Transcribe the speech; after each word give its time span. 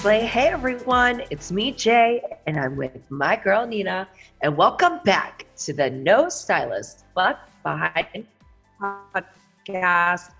Slay. 0.00 0.24
Hey 0.24 0.48
everyone, 0.48 1.22
it's 1.28 1.52
me, 1.52 1.72
Jay, 1.72 2.22
and 2.46 2.56
I'm 2.58 2.74
with 2.74 3.02
my 3.10 3.36
girl 3.36 3.66
Nina, 3.66 4.08
and 4.40 4.56
welcome 4.56 4.98
back 5.04 5.44
to 5.58 5.74
the 5.74 5.90
No 5.90 6.30
Stylist 6.30 7.04
Left 7.14 7.40
Behind 7.62 8.26
podcast. 8.80 10.30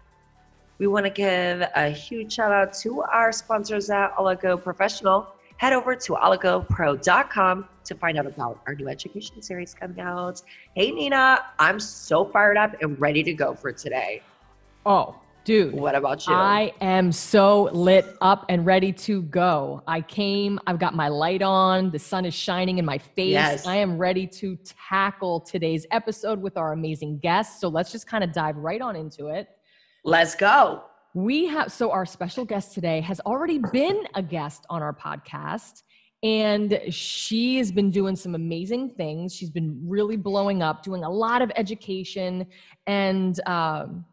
We 0.78 0.86
want 0.86 1.04
to 1.04 1.10
give 1.10 1.62
a 1.76 1.90
huge 1.90 2.32
shout 2.32 2.52
out 2.52 2.72
to 2.78 3.02
our 3.02 3.32
sponsors 3.32 3.90
at 3.90 4.16
Oligo 4.16 4.56
Professional. 4.56 5.28
Head 5.58 5.74
over 5.74 5.94
to 5.94 6.12
oligopro.com 6.14 7.68
to 7.84 7.94
find 7.96 8.18
out 8.18 8.26
about 8.26 8.62
our 8.66 8.74
new 8.74 8.88
education 8.88 9.42
series 9.42 9.74
coming 9.74 10.00
out. 10.00 10.40
Hey 10.74 10.90
Nina, 10.90 11.44
I'm 11.58 11.78
so 11.78 12.24
fired 12.24 12.56
up 12.56 12.80
and 12.80 12.98
ready 12.98 13.22
to 13.24 13.34
go 13.34 13.52
for 13.52 13.72
today. 13.72 14.22
Oh, 14.86 15.19
Dude, 15.44 15.74
what 15.74 15.94
about 15.94 16.26
you? 16.26 16.34
I 16.34 16.72
am 16.80 17.10
so 17.10 17.70
lit 17.72 18.16
up 18.20 18.44
and 18.48 18.66
ready 18.66 18.92
to 18.92 19.22
go. 19.22 19.82
I 19.86 20.02
came, 20.02 20.60
I've 20.66 20.78
got 20.78 20.94
my 20.94 21.08
light 21.08 21.40
on, 21.40 21.90
the 21.90 21.98
sun 21.98 22.26
is 22.26 22.34
shining 22.34 22.78
in 22.78 22.84
my 22.84 22.98
face. 22.98 23.32
Yes. 23.32 23.66
I 23.66 23.76
am 23.76 23.96
ready 23.96 24.26
to 24.26 24.56
tackle 24.88 25.40
today's 25.40 25.86
episode 25.90 26.40
with 26.40 26.56
our 26.56 26.72
amazing 26.72 27.18
guests. 27.20 27.60
So 27.60 27.68
let's 27.68 27.90
just 27.90 28.06
kind 28.06 28.22
of 28.22 28.32
dive 28.32 28.56
right 28.56 28.82
on 28.82 28.96
into 28.96 29.28
it. 29.28 29.48
Let's 30.04 30.34
go. 30.34 30.82
We 31.14 31.46
have, 31.46 31.72
so 31.72 31.90
our 31.90 32.04
special 32.04 32.44
guest 32.44 32.74
today 32.74 33.00
has 33.00 33.18
already 33.20 33.60
been 33.72 34.04
a 34.14 34.22
guest 34.22 34.66
on 34.68 34.82
our 34.82 34.94
podcast. 34.94 35.82
And 36.22 36.78
she 36.90 37.56
has 37.56 37.72
been 37.72 37.90
doing 37.90 38.14
some 38.14 38.34
amazing 38.34 38.90
things. 38.90 39.34
She's 39.34 39.48
been 39.48 39.80
really 39.82 40.16
blowing 40.16 40.62
up, 40.62 40.82
doing 40.82 41.02
a 41.02 41.10
lot 41.10 41.40
of 41.40 41.50
education 41.56 42.46
and, 42.86 43.40
um, 43.46 44.04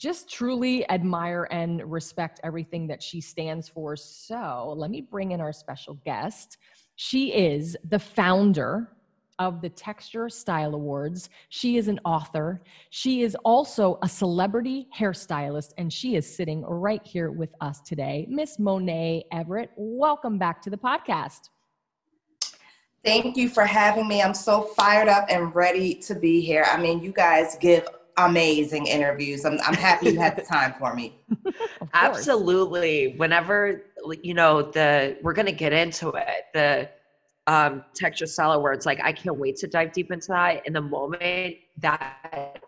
just 0.00 0.30
truly 0.30 0.88
admire 0.90 1.46
and 1.50 1.84
respect 1.92 2.40
everything 2.42 2.86
that 2.86 3.02
she 3.02 3.20
stands 3.20 3.68
for. 3.68 3.96
So 3.96 4.72
let 4.74 4.90
me 4.90 5.02
bring 5.02 5.32
in 5.32 5.42
our 5.42 5.52
special 5.52 5.94
guest. 6.06 6.56
She 6.96 7.34
is 7.34 7.76
the 7.90 7.98
founder 7.98 8.96
of 9.38 9.60
the 9.60 9.68
Texture 9.68 10.30
Style 10.30 10.74
Awards. 10.74 11.28
She 11.50 11.76
is 11.76 11.88
an 11.88 12.00
author. 12.06 12.62
She 12.88 13.22
is 13.22 13.36
also 13.44 13.98
a 14.02 14.08
celebrity 14.08 14.88
hairstylist, 14.96 15.74
and 15.76 15.92
she 15.92 16.16
is 16.16 16.34
sitting 16.34 16.62
right 16.62 17.06
here 17.06 17.30
with 17.30 17.50
us 17.60 17.80
today. 17.80 18.26
Miss 18.28 18.56
Monae 18.56 19.22
Everett, 19.32 19.70
welcome 19.76 20.38
back 20.38 20.62
to 20.62 20.70
the 20.70 20.78
podcast. 20.78 21.50
Thank 23.04 23.36
you 23.36 23.50
for 23.50 23.64
having 23.64 24.08
me. 24.08 24.22
I'm 24.22 24.34
so 24.34 24.62
fired 24.62 25.08
up 25.08 25.26
and 25.30 25.54
ready 25.54 25.94
to 25.94 26.14
be 26.14 26.40
here. 26.40 26.66
I 26.70 26.78
mean, 26.78 27.02
you 27.02 27.12
guys 27.12 27.56
give 27.60 27.86
amazing 28.16 28.86
interviews. 28.86 29.44
I'm, 29.44 29.58
I'm 29.66 29.74
happy 29.74 30.10
you 30.10 30.18
had 30.18 30.36
the 30.36 30.42
time 30.42 30.74
for 30.78 30.94
me. 30.94 31.18
Absolutely. 31.94 33.14
Whenever, 33.16 33.82
you 34.22 34.34
know, 34.34 34.62
the, 34.62 35.18
we're 35.22 35.32
going 35.32 35.46
to 35.46 35.52
get 35.52 35.72
into 35.72 36.10
it, 36.10 36.46
the 36.54 36.88
um, 37.46 37.84
texture 37.94 38.26
style 38.26 38.52
awards, 38.52 38.86
like, 38.86 39.00
I 39.02 39.12
can't 39.12 39.36
wait 39.36 39.56
to 39.56 39.66
dive 39.66 39.92
deep 39.92 40.10
into 40.10 40.28
that. 40.28 40.66
In 40.66 40.72
the 40.72 40.80
moment 40.80 41.56
that 41.78 42.60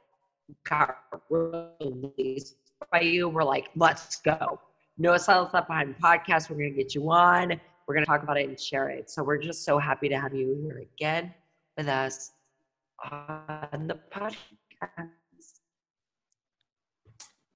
got 0.69 0.97
released 1.31 2.56
by 2.91 3.01
you, 3.01 3.29
we're 3.29 3.45
like, 3.45 3.71
let's 3.77 4.17
go. 4.17 4.61
No 4.99 5.17
Silence 5.17 5.55
Left 5.55 5.69
Behind 5.69 5.95
podcast. 5.99 6.51
We're 6.51 6.56
going 6.56 6.75
to 6.75 6.77
get 6.77 6.95
you 6.95 7.11
on. 7.11 7.61
We're 7.87 7.95
going 7.95 8.05
to 8.05 8.11
talk 8.11 8.23
about 8.23 8.39
it 8.39 8.49
and 8.49 8.59
share 8.59 8.89
it. 8.91 9.11
So 9.11 9.23
we're 9.23 9.39
just 9.39 9.65
so 9.65 9.79
happy 9.79 10.09
to 10.09 10.21
have 10.21 10.34
you 10.34 10.59
here 10.62 10.84
again 10.97 11.34
with 11.77 11.89
us 11.89 12.33
on 13.11 13.89
the 13.89 13.99
podcast. 14.12 15.11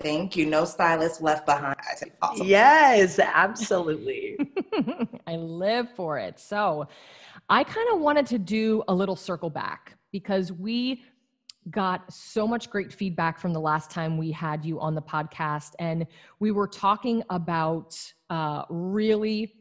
Thank 0.00 0.36
you. 0.36 0.47
No 0.47 0.64
stylist 0.64 1.22
left 1.22 1.47
behind. 1.47 1.77
Awesome. 2.20 2.47
Yes, 2.47 3.19
absolutely. 3.19 4.37
I 5.26 5.37
live 5.37 5.91
for 5.94 6.19
it. 6.19 6.38
So 6.38 6.87
I 7.48 7.65
kind 7.65 7.88
of 7.93 8.00
wanted 8.00 8.26
to 8.26 8.38
do 8.38 8.82
a 8.88 8.94
little 8.94 9.16
circle 9.16 9.50
back 9.50 9.97
because 10.12 10.53
we 10.53 11.03
got 11.71 12.12
so 12.12 12.47
much 12.47 12.71
great 12.71 12.93
feedback 12.93 13.38
from 13.38 13.53
the 13.53 13.60
last 13.60 13.91
time 13.91 14.16
we 14.16 14.31
had 14.31 14.65
you 14.65 14.78
on 14.81 14.94
the 14.94 15.03
podcast. 15.03 15.72
And 15.78 16.06
we 16.38 16.50
were 16.50 16.69
talking 16.69 17.22
about 17.31 17.98
uh, 18.31 18.65
really 18.69 19.54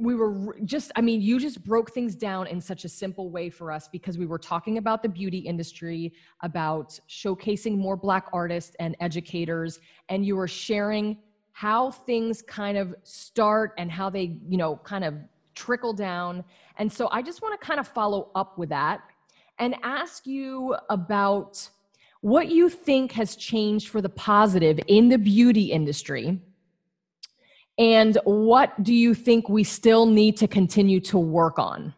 we 0.00 0.14
were 0.14 0.56
just 0.64 0.92
i 0.96 1.00
mean 1.00 1.20
you 1.20 1.40
just 1.40 1.64
broke 1.64 1.90
things 1.92 2.14
down 2.14 2.46
in 2.46 2.60
such 2.60 2.84
a 2.84 2.88
simple 2.88 3.30
way 3.30 3.50
for 3.50 3.72
us 3.72 3.88
because 3.88 4.16
we 4.16 4.26
were 4.26 4.38
talking 4.38 4.78
about 4.78 5.02
the 5.02 5.08
beauty 5.08 5.38
industry 5.38 6.12
about 6.42 6.98
showcasing 7.08 7.76
more 7.76 7.96
black 7.96 8.26
artists 8.32 8.76
and 8.78 8.96
educators 9.00 9.80
and 10.08 10.24
you 10.24 10.36
were 10.36 10.48
sharing 10.48 11.18
how 11.52 11.90
things 11.90 12.40
kind 12.42 12.78
of 12.78 12.94
start 13.02 13.74
and 13.78 13.90
how 13.90 14.08
they 14.08 14.36
you 14.48 14.56
know 14.56 14.76
kind 14.84 15.04
of 15.04 15.14
trickle 15.56 15.92
down. 15.92 16.44
And 16.76 16.92
so 16.92 17.08
i 17.10 17.20
just 17.20 17.42
want 17.42 17.60
to 17.60 17.66
kind 17.66 17.80
of 17.80 17.88
follow 17.88 18.30
up 18.36 18.56
with 18.58 18.68
that 18.68 19.00
and 19.58 19.74
ask 19.82 20.24
you 20.24 20.76
about 20.88 21.68
what 22.20 22.48
you 22.48 22.68
think 22.68 23.10
has 23.12 23.34
changed 23.34 23.88
for 23.88 24.00
the 24.00 24.08
positive 24.08 24.78
in 24.86 25.08
the 25.08 25.18
beauty 25.18 25.72
industry 25.72 26.40
and 27.78 28.18
what 28.24 28.82
do 28.82 28.92
you 28.92 29.14
think 29.14 29.48
we 29.48 29.64
still 29.64 30.06
need 30.06 30.36
to 30.38 30.48
continue 30.48 31.00
to 31.00 31.18
work 31.18 31.58
on? 31.58 31.94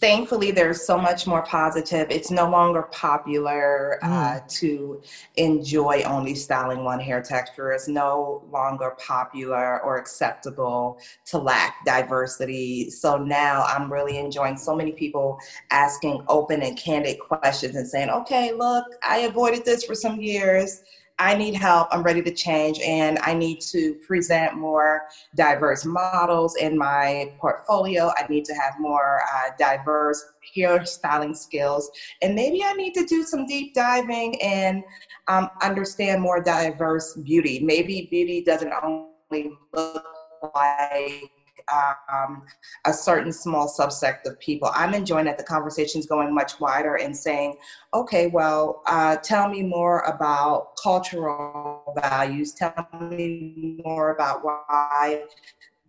Thankfully, 0.00 0.50
there's 0.50 0.86
so 0.86 0.96
much 0.96 1.26
more 1.26 1.42
positive. 1.42 2.10
It's 2.10 2.30
no 2.30 2.48
longer 2.48 2.84
popular 2.90 3.98
uh, 4.02 4.40
mm. 4.40 4.48
to 4.60 5.02
enjoy 5.36 6.02
only 6.06 6.34
styling 6.34 6.84
one 6.84 6.98
hair 6.98 7.20
texture. 7.20 7.70
It's 7.72 7.86
no 7.86 8.42
longer 8.50 8.96
popular 8.98 9.82
or 9.82 9.98
acceptable 9.98 10.98
to 11.26 11.36
lack 11.36 11.84
diversity. 11.84 12.88
So 12.88 13.18
now 13.18 13.64
I'm 13.64 13.92
really 13.92 14.16
enjoying 14.16 14.56
so 14.56 14.74
many 14.74 14.92
people 14.92 15.38
asking 15.70 16.24
open 16.28 16.62
and 16.62 16.78
candid 16.78 17.18
questions 17.20 17.76
and 17.76 17.86
saying, 17.86 18.08
okay, 18.08 18.54
look, 18.54 18.86
I 19.06 19.18
avoided 19.18 19.66
this 19.66 19.84
for 19.84 19.94
some 19.94 20.18
years 20.18 20.82
I 21.20 21.34
need 21.34 21.54
help. 21.54 21.88
I'm 21.92 22.02
ready 22.02 22.22
to 22.22 22.32
change, 22.32 22.80
and 22.80 23.18
I 23.18 23.34
need 23.34 23.60
to 23.72 23.94
present 24.06 24.56
more 24.56 25.02
diverse 25.36 25.84
models 25.84 26.56
in 26.56 26.78
my 26.78 27.34
portfolio. 27.38 28.10
I 28.16 28.26
need 28.28 28.46
to 28.46 28.54
have 28.54 28.80
more 28.80 29.20
uh, 29.22 29.50
diverse 29.58 30.24
hairstyling 30.56 31.36
skills, 31.36 31.90
and 32.22 32.34
maybe 32.34 32.64
I 32.64 32.72
need 32.72 32.94
to 32.94 33.04
do 33.04 33.22
some 33.22 33.46
deep 33.46 33.74
diving 33.74 34.40
and 34.40 34.82
um, 35.28 35.50
understand 35.60 36.22
more 36.22 36.42
diverse 36.42 37.14
beauty. 37.16 37.60
Maybe 37.60 38.08
beauty 38.10 38.42
doesn't 38.42 38.72
only 38.82 39.52
look 39.74 40.06
like 40.54 41.30
um, 42.12 42.42
a 42.84 42.92
certain 42.92 43.32
small 43.32 43.68
subsect 43.68 44.26
of 44.26 44.38
people. 44.40 44.70
I'm 44.74 44.94
enjoying 44.94 45.24
that 45.26 45.38
the 45.38 45.44
conversation's 45.44 46.06
going 46.06 46.34
much 46.34 46.60
wider 46.60 46.96
and 46.96 47.16
saying, 47.16 47.56
okay, 47.94 48.28
well, 48.28 48.82
uh, 48.86 49.16
tell 49.16 49.48
me 49.48 49.62
more 49.62 50.00
about 50.00 50.76
cultural 50.82 51.94
values. 52.00 52.54
Tell 52.54 52.88
me 53.00 53.80
more 53.84 54.10
about 54.10 54.44
why 54.44 55.24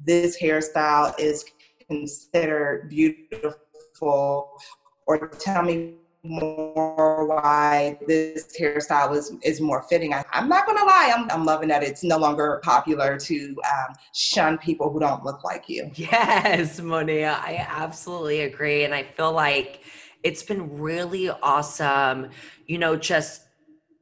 this 0.03 0.41
hairstyle 0.41 1.13
is 1.19 1.45
considered 1.87 2.89
beautiful, 2.89 4.57
or 5.05 5.27
tell 5.27 5.63
me 5.63 5.95
more 6.23 7.25
why 7.25 7.97
this 8.07 8.55
hairstyle 8.59 9.15
is, 9.15 9.33
is 9.43 9.59
more 9.59 9.83
fitting. 9.83 10.13
I, 10.13 10.23
am 10.33 10.47
not 10.47 10.67
gonna 10.67 10.85
lie, 10.85 11.11
I'm, 11.15 11.29
I'm 11.31 11.45
loving 11.45 11.69
that 11.69 11.83
it's 11.83 12.03
no 12.03 12.17
longer 12.17 12.61
popular 12.63 13.17
to 13.17 13.55
um, 13.65 13.95
shun 14.13 14.57
people 14.59 14.91
who 14.91 14.99
don't 14.99 15.23
look 15.23 15.43
like 15.43 15.67
you. 15.67 15.89
Yes, 16.01 16.79
Monae, 16.79 17.25
I 17.25 17.65
absolutely 17.67 18.41
agree. 18.41 18.83
And 18.83 18.93
I 18.93 19.03
feel 19.03 19.31
like 19.31 19.81
it's 20.23 20.43
been 20.43 20.77
really 20.77 21.29
awesome, 21.29 22.29
you 22.67 22.77
know, 22.77 22.95
just 22.95 23.47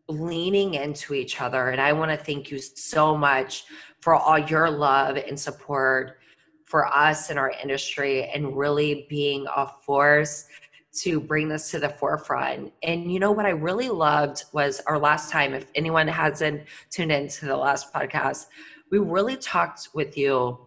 leaning 0.08 0.74
into 0.74 1.14
each 1.14 1.40
other. 1.40 1.70
And 1.70 1.80
I 1.80 1.94
wanna 1.94 2.18
thank 2.18 2.52
you 2.52 2.60
so 2.60 3.16
much 3.16 3.66
for 4.02 4.16
all 4.16 4.40
your 4.40 4.70
love 4.70 5.18
and 5.18 5.40
support 5.40 6.18
for 6.66 6.86
us 6.88 7.30
in 7.30 7.38
our 7.38 7.52
industry 7.64 8.26
and 8.26 8.56
really 8.56 9.08
being 9.10 9.46
a 9.56 9.66
force 9.66 10.46
to 10.92 11.20
bring 11.20 11.48
this 11.48 11.72
to 11.72 11.80
the 11.80 11.90
forefront. 11.90 12.74
And 12.84 13.12
you 13.12 13.20
know 13.20 13.32
what 13.32 13.46
I 13.46 13.52
really 13.52 13.90
loved 13.90 14.46
was 14.54 14.82
our 14.88 14.98
last 14.98 15.32
time, 15.32 15.54
if 15.54 15.66
anyone 15.76 16.08
hasn't 16.08 16.64
tuned 16.90 17.12
into 17.12 17.46
the 17.46 17.56
last 17.56 17.94
podcast, 17.94 18.48
we 18.90 18.98
really 18.98 19.38
talked 19.38 19.90
with 19.94 20.18
you 20.18 20.58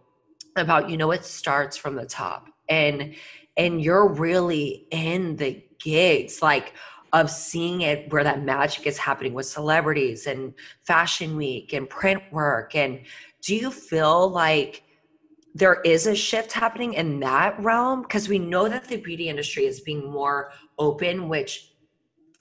about, 0.55 0.89
you 0.89 0.97
know, 0.97 1.11
it 1.11 1.25
starts 1.25 1.75
from 1.75 1.95
the 1.95 2.05
top 2.05 2.49
and 2.69 3.15
and 3.57 3.81
you're 3.81 4.07
really 4.07 4.87
in 4.91 5.35
the 5.35 5.63
gigs 5.79 6.41
like 6.41 6.73
of 7.11 7.29
seeing 7.29 7.81
it 7.81 8.11
where 8.11 8.23
that 8.23 8.43
magic 8.43 8.87
is 8.87 8.97
happening 8.97 9.33
with 9.33 9.45
celebrities 9.45 10.25
and 10.25 10.53
fashion 10.83 11.35
week 11.35 11.73
and 11.73 11.89
print 11.89 12.21
work 12.31 12.73
and 12.75 13.01
do 13.41 13.55
you 13.55 13.69
feel 13.69 14.29
like 14.29 14.82
there 15.55 15.81
is 15.81 16.07
a 16.07 16.15
shift 16.15 16.51
happening 16.51 16.93
in 16.93 17.19
that 17.19 17.59
realm 17.61 18.01
because 18.01 18.27
we 18.27 18.39
know 18.39 18.67
that 18.67 18.85
the 18.85 18.97
beauty 18.97 19.29
industry 19.29 19.65
is 19.65 19.79
being 19.81 20.09
more 20.09 20.51
open 20.79 21.29
which 21.29 21.73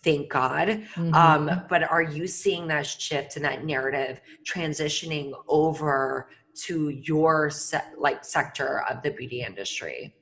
thank 0.02 0.28
god 0.28 0.68
mm-hmm. 0.68 1.14
um, 1.14 1.62
but 1.68 1.82
are 1.90 2.02
you 2.02 2.26
seeing 2.26 2.66
that 2.66 2.86
shift 2.86 3.36
and 3.36 3.44
that 3.44 3.64
narrative 3.64 4.20
transitioning 4.44 5.32
over 5.48 6.28
to 6.54 6.90
your 6.90 7.50
se- 7.50 7.92
like 7.96 8.24
sector 8.24 8.84
of 8.88 9.02
the 9.02 9.10
beauty 9.10 9.42
industry? 9.42 10.14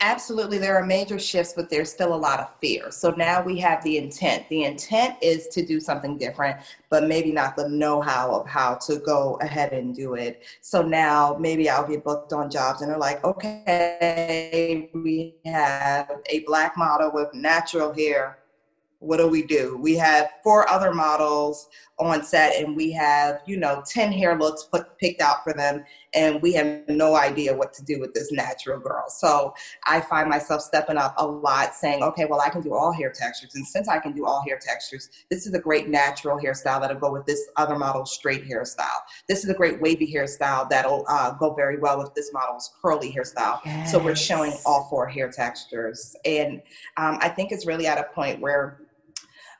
Absolutely, 0.00 0.58
there 0.58 0.76
are 0.76 0.84
major 0.84 1.18
shifts, 1.18 1.52
but 1.54 1.70
there's 1.70 1.90
still 1.90 2.14
a 2.14 2.16
lot 2.16 2.40
of 2.40 2.50
fear. 2.60 2.90
So 2.90 3.10
now 3.10 3.42
we 3.42 3.58
have 3.60 3.82
the 3.84 3.96
intent. 3.96 4.48
The 4.48 4.64
intent 4.64 5.16
is 5.22 5.48
to 5.48 5.64
do 5.64 5.80
something 5.80 6.18
different, 6.18 6.58
but 6.90 7.04
maybe 7.04 7.32
not 7.32 7.56
the 7.56 7.68
know 7.68 8.00
how 8.00 8.34
of 8.34 8.46
how 8.46 8.74
to 8.86 8.98
go 8.98 9.38
ahead 9.40 9.72
and 9.72 9.94
do 9.94 10.14
it. 10.14 10.42
So 10.60 10.82
now 10.82 11.36
maybe 11.38 11.70
I'll 11.70 11.86
get 11.86 12.04
booked 12.04 12.32
on 12.32 12.50
jobs 12.50 12.82
and 12.82 12.90
they're 12.90 12.98
like, 12.98 13.24
okay, 13.24 14.90
we 14.92 15.36
have 15.46 16.10
a 16.26 16.40
black 16.40 16.76
model 16.76 17.10
with 17.12 17.32
natural 17.32 17.92
hair 17.92 18.38
what 19.04 19.18
do 19.18 19.28
we 19.28 19.42
do? 19.42 19.76
We 19.76 19.96
have 19.96 20.30
four 20.42 20.68
other 20.70 20.92
models 20.92 21.68
on 21.98 22.24
set 22.24 22.56
and 22.60 22.76
we 22.76 22.90
have, 22.90 23.40
you 23.46 23.56
know, 23.56 23.82
10 23.86 24.12
hair 24.12 24.36
looks 24.36 24.64
put, 24.64 24.98
picked 24.98 25.20
out 25.20 25.44
for 25.44 25.52
them 25.52 25.84
and 26.12 26.42
we 26.42 26.52
have 26.52 26.82
no 26.88 27.14
idea 27.14 27.54
what 27.54 27.72
to 27.74 27.84
do 27.84 28.00
with 28.00 28.12
this 28.14 28.32
natural 28.32 28.80
girl. 28.80 29.04
So 29.08 29.54
I 29.86 30.00
find 30.00 30.28
myself 30.28 30.62
stepping 30.62 30.96
up 30.96 31.14
a 31.18 31.26
lot 31.26 31.74
saying, 31.74 32.02
okay, 32.02 32.24
well, 32.24 32.40
I 32.40 32.48
can 32.48 32.62
do 32.62 32.74
all 32.74 32.92
hair 32.92 33.12
textures. 33.12 33.54
And 33.54 33.66
since 33.66 33.88
I 33.88 33.98
can 33.98 34.12
do 34.12 34.26
all 34.26 34.42
hair 34.42 34.58
textures, 34.60 35.08
this 35.30 35.46
is 35.46 35.54
a 35.54 35.58
great 35.58 35.88
natural 35.88 36.38
hairstyle 36.38 36.80
that'll 36.80 36.98
go 36.98 37.12
with 37.12 37.26
this 37.26 37.40
other 37.56 37.78
model's 37.78 38.12
straight 38.12 38.44
hairstyle. 38.44 39.00
This 39.28 39.44
is 39.44 39.50
a 39.50 39.54
great 39.54 39.80
wavy 39.80 40.12
hairstyle 40.12 40.68
that'll 40.68 41.04
uh, 41.08 41.32
go 41.32 41.54
very 41.54 41.78
well 41.78 41.98
with 41.98 42.12
this 42.14 42.32
model's 42.32 42.72
curly 42.82 43.12
hairstyle. 43.12 43.60
Yes. 43.64 43.92
So 43.92 43.98
we're 43.98 44.16
showing 44.16 44.52
all 44.66 44.88
four 44.90 45.06
hair 45.06 45.30
textures. 45.30 46.16
And 46.24 46.60
um, 46.96 47.18
I 47.20 47.28
think 47.28 47.52
it's 47.52 47.66
really 47.66 47.86
at 47.86 47.98
a 47.98 48.04
point 48.14 48.40
where 48.40 48.80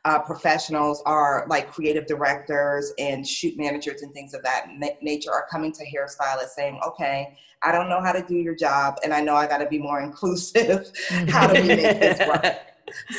uh, 0.04 0.18
professionals 0.18 1.02
are 1.06 1.46
like 1.48 1.70
creative 1.70 2.06
directors 2.06 2.92
and 2.98 3.26
shoot 3.26 3.56
managers 3.56 4.02
and 4.02 4.12
things 4.12 4.34
of 4.34 4.42
that 4.42 4.66
na- 4.70 4.88
nature 5.00 5.30
are 5.32 5.46
coming 5.50 5.72
to 5.72 5.84
hairstylists 5.84 6.50
saying, 6.54 6.78
okay, 6.86 7.36
I 7.62 7.72
don't 7.72 7.88
know 7.88 8.02
how 8.02 8.12
to 8.12 8.22
do 8.22 8.36
your 8.36 8.54
job 8.54 8.96
and 9.02 9.14
I 9.14 9.20
know 9.20 9.34
I 9.34 9.46
got 9.46 9.58
to 9.58 9.66
be 9.66 9.78
more 9.78 10.00
inclusive. 10.02 10.90
how 11.28 11.46
do 11.46 11.60
we 11.62 11.68
make 11.68 12.00
this 12.00 12.20
work? 12.26 12.56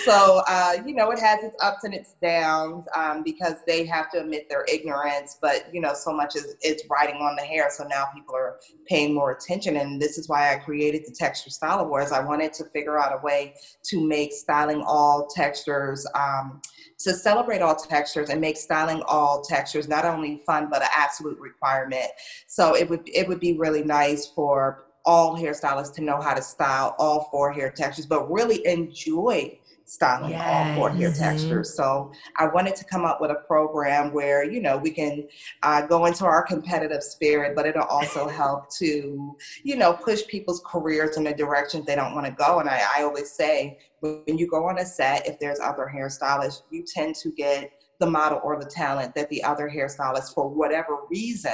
so 0.04 0.42
uh, 0.48 0.74
you 0.86 0.94
know 0.94 1.12
it 1.12 1.20
has 1.20 1.44
its 1.44 1.56
ups 1.62 1.84
and 1.84 1.94
its 1.94 2.16
downs 2.22 2.86
um, 2.96 3.24
because 3.24 3.56
they 3.68 3.86
have 3.86 4.10
to 4.12 4.20
admit 4.20 4.48
their 4.50 4.66
ignorance 4.72 5.38
but 5.42 5.74
you 5.74 5.82
know 5.82 5.94
so 5.94 6.14
much 6.14 6.36
is 6.36 6.56
it's 6.62 6.84
riding 6.90 7.16
on 7.16 7.36
the 7.36 7.42
hair 7.42 7.70
so 7.70 7.84
now 7.86 8.06
people 8.14 8.36
are 8.36 8.58
paying 8.86 9.14
more 9.14 9.32
attention 9.32 9.78
and 9.78 10.02
this 10.02 10.18
is 10.18 10.30
why 10.30 10.54
i 10.54 10.58
created 10.58 11.02
the 11.06 11.14
texture 11.14 11.50
style 11.50 11.80
awards 11.80 12.12
i 12.12 12.24
wanted 12.24 12.54
to 12.54 12.64
figure 12.66 13.00
out 13.00 13.18
a 13.18 13.22
way 13.24 13.54
to 13.84 14.06
make 14.06 14.32
styling 14.32 14.84
all 14.86 15.28
textures 15.28 16.06
um, 16.16 16.62
to 17.00 17.14
celebrate 17.14 17.62
all 17.62 17.76
textures 17.76 18.30
and 18.30 18.40
make 18.40 18.58
styling 18.58 19.02
all 19.08 19.42
textures 19.42 19.88
not 19.88 20.06
only 20.06 20.42
fun 20.46 20.70
but 20.70 20.82
an 20.82 20.90
absolute 20.96 21.38
requirement. 21.40 22.08
So 22.48 22.76
it 22.76 22.90
would 22.90 23.02
it 23.06 23.28
would 23.28 23.40
be 23.40 23.58
really 23.58 23.84
nice 23.84 24.28
for 24.28 24.86
all 25.06 25.38
hairstylists 25.38 25.94
to 25.94 26.02
know 26.02 26.20
how 26.20 26.34
to 26.34 26.42
style 26.42 26.96
all 26.98 27.28
four 27.32 27.52
hair 27.52 27.70
textures, 27.70 28.06
but 28.06 28.32
really 28.32 28.66
enjoy 28.66 29.60
styling 29.86 30.32
yes. 30.32 30.42
all 30.46 30.76
four 30.76 30.90
hair 30.90 31.10
mm-hmm. 31.10 31.20
textures. 31.24 31.76
So 31.76 32.12
I 32.38 32.48
wanted 32.48 32.76
to 32.78 32.86
come 32.86 33.06
up 33.06 33.22
with 33.22 33.32
a 33.32 33.36
program 33.48 34.12
where, 34.12 34.44
you 34.44 34.62
know, 34.62 34.78
we 34.78 34.90
can 34.90 35.28
uh, 35.64 35.86
go 35.86 36.06
into 36.06 36.26
our 36.26 36.44
competitive 36.44 37.04
spirit, 37.04 37.56
but 37.56 37.66
it'll 37.66 37.84
also 37.84 38.28
help 38.42 38.70
to, 38.78 39.36
you 39.64 39.76
know, 39.76 39.94
push 39.94 40.26
people's 40.28 40.62
careers 40.66 41.18
in 41.18 41.24
the 41.24 41.34
direction 41.34 41.84
they 41.86 41.96
don't 41.96 42.16
want 42.16 42.26
to 42.26 42.32
go. 42.32 42.60
And 42.60 42.68
I, 42.68 42.82
I 42.98 43.04
always 43.04 43.32
say, 43.32 43.78
when 44.02 44.38
you 44.38 44.48
go 44.48 44.68
on 44.68 44.80
a 44.80 44.86
set, 44.86 45.28
if 45.28 45.40
there's 45.40 45.60
other 45.60 45.92
hairstylists, 45.94 46.64
you 46.70 46.84
tend 46.84 47.16
to 47.16 47.32
get 47.32 47.72
the 48.00 48.06
model 48.06 48.42
or 48.44 48.60
the 48.60 48.70
talent 48.70 49.16
that 49.16 49.30
the 49.30 49.44
other 49.44 49.70
hairstylists, 49.70 50.34
for 50.34 50.50
whatever 50.50 50.98
reason, 51.10 51.52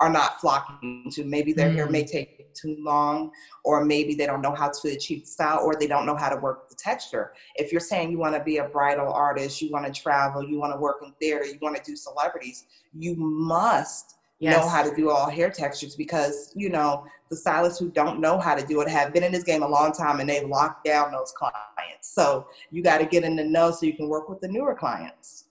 are 0.00 0.10
not 0.10 0.40
flocking 0.40 1.10
to. 1.12 1.24
Maybe 1.24 1.52
their 1.52 1.70
mm. 1.70 1.74
hair 1.74 1.88
may 1.88 2.04
mm. 2.04 2.10
take 2.10 2.54
too 2.54 2.76
long, 2.78 3.30
or 3.64 3.84
maybe 3.84 4.14
they 4.14 4.26
don't 4.26 4.42
know 4.42 4.54
how 4.54 4.70
to 4.70 4.88
achieve 4.88 5.22
the 5.22 5.26
style, 5.26 5.60
or 5.64 5.74
they 5.74 5.86
don't 5.86 6.06
know 6.06 6.16
how 6.16 6.28
to 6.28 6.36
work 6.36 6.68
the 6.68 6.76
texture. 6.76 7.32
If 7.56 7.72
you're 7.72 7.80
saying 7.80 8.10
you 8.10 8.18
want 8.18 8.34
to 8.34 8.42
be 8.42 8.58
a 8.58 8.64
bridal 8.64 9.12
artist, 9.12 9.60
you 9.60 9.70
want 9.70 9.92
to 9.92 10.02
travel, 10.02 10.42
you 10.42 10.58
want 10.58 10.72
to 10.72 10.78
work 10.78 10.96
in 11.04 11.12
theater, 11.20 11.44
you 11.44 11.58
want 11.60 11.76
to 11.76 11.82
do 11.82 11.96
celebrities, 11.96 12.66
you 12.92 13.14
must 13.16 14.16
yes. 14.38 14.56
know 14.56 14.68
how 14.68 14.82
to 14.82 14.94
do 14.94 15.10
all 15.10 15.28
hair 15.28 15.50
textures 15.50 15.96
because 15.96 16.52
you 16.54 16.68
know 16.68 17.04
the 17.30 17.36
stylists 17.36 17.78
who 17.78 17.90
don't 17.90 18.20
know 18.20 18.38
how 18.38 18.54
to 18.54 18.66
do 18.66 18.80
it 18.80 18.88
have 18.88 19.12
been 19.12 19.22
in 19.22 19.32
this 19.32 19.44
game 19.44 19.62
a 19.62 19.68
long 19.68 19.92
time 19.92 20.20
and 20.20 20.28
they've 20.28 20.48
locked 20.48 20.84
down 20.84 21.10
those 21.10 21.32
clients. 21.32 22.14
So 22.14 22.46
you 22.70 22.82
got 22.82 22.98
to 22.98 23.06
get 23.06 23.24
in 23.24 23.36
the 23.36 23.44
know 23.44 23.70
so 23.70 23.86
you 23.86 23.94
can 23.94 24.08
work 24.08 24.28
with 24.28 24.40
the 24.40 24.48
newer 24.48 24.74
clients. 24.74 25.46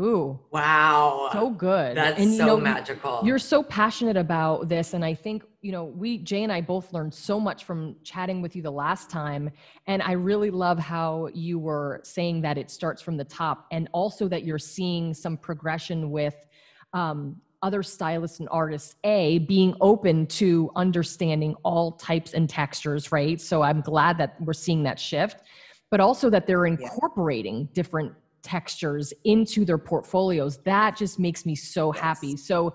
Ooh. 0.00 0.40
Wow. 0.50 1.28
So 1.32 1.50
good. 1.50 1.96
That's 1.96 2.18
and, 2.18 2.32
so 2.34 2.46
know, 2.46 2.56
magical. 2.56 3.20
You're 3.24 3.38
so 3.38 3.62
passionate 3.62 4.16
about 4.16 4.68
this. 4.68 4.94
And 4.94 5.04
I 5.04 5.12
think, 5.12 5.44
you 5.60 5.70
know, 5.70 5.84
we, 5.84 6.16
Jay 6.18 6.44
and 6.44 6.52
I 6.52 6.62
both 6.62 6.94
learned 6.94 7.12
so 7.12 7.38
much 7.38 7.64
from 7.64 7.96
chatting 8.02 8.40
with 8.40 8.56
you 8.56 8.62
the 8.62 8.70
last 8.72 9.10
time. 9.10 9.50
And 9.86 10.02
I 10.02 10.12
really 10.12 10.50
love 10.50 10.78
how 10.78 11.28
you 11.34 11.58
were 11.58 12.00
saying 12.04 12.40
that 12.40 12.56
it 12.56 12.70
starts 12.70 13.02
from 13.02 13.18
the 13.18 13.24
top 13.24 13.66
and 13.70 13.86
also 13.92 14.28
that 14.28 14.44
you're 14.44 14.58
seeing 14.58 15.12
some 15.12 15.36
progression 15.36 16.10
with 16.10 16.46
um, 16.94 17.36
other 17.60 17.82
stylists 17.82 18.40
and 18.40 18.48
artists, 18.50 18.96
A, 19.04 19.40
being 19.40 19.74
open 19.82 20.26
to 20.26 20.70
understanding 20.74 21.54
all 21.64 21.92
types 21.92 22.32
and 22.32 22.48
textures, 22.48 23.12
right? 23.12 23.38
So 23.40 23.60
I'm 23.60 23.82
glad 23.82 24.16
that 24.18 24.40
we're 24.40 24.54
seeing 24.54 24.82
that 24.84 24.98
shift, 24.98 25.42
but 25.90 26.00
also 26.00 26.30
that 26.30 26.46
they're 26.46 26.66
incorporating 26.66 27.60
yeah. 27.60 27.66
different 27.74 28.12
textures 28.42 29.12
into 29.24 29.64
their 29.64 29.78
portfolios. 29.78 30.58
That 30.58 30.96
just 30.96 31.18
makes 31.18 31.46
me 31.46 31.54
so 31.54 31.92
yes. 31.94 32.02
happy. 32.02 32.36
So 32.36 32.74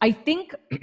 I 0.00 0.12
think 0.12 0.54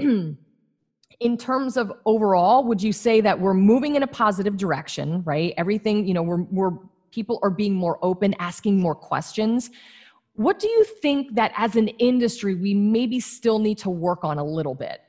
in 1.19 1.37
terms 1.37 1.77
of 1.77 1.91
overall, 2.05 2.63
would 2.65 2.81
you 2.81 2.91
say 2.91 3.21
that 3.21 3.39
we're 3.39 3.53
moving 3.53 3.95
in 3.95 4.03
a 4.03 4.07
positive 4.07 4.57
direction, 4.57 5.23
right? 5.23 5.53
Everything, 5.57 6.05
you 6.05 6.13
know, 6.13 6.23
we're, 6.23 6.43
we're 6.43 6.71
people 7.11 7.39
are 7.43 7.51
being 7.51 7.75
more 7.75 7.99
open, 8.01 8.35
asking 8.39 8.79
more 8.79 8.95
questions. 8.95 9.69
What 10.33 10.57
do 10.57 10.67
you 10.67 10.83
think 10.83 11.35
that 11.35 11.53
as 11.55 11.75
an 11.75 11.89
industry 11.89 12.55
we 12.55 12.73
maybe 12.73 13.19
still 13.19 13.59
need 13.59 13.77
to 13.79 13.91
work 13.91 14.23
on 14.23 14.39
a 14.39 14.43
little 14.43 14.73
bit? 14.73 15.01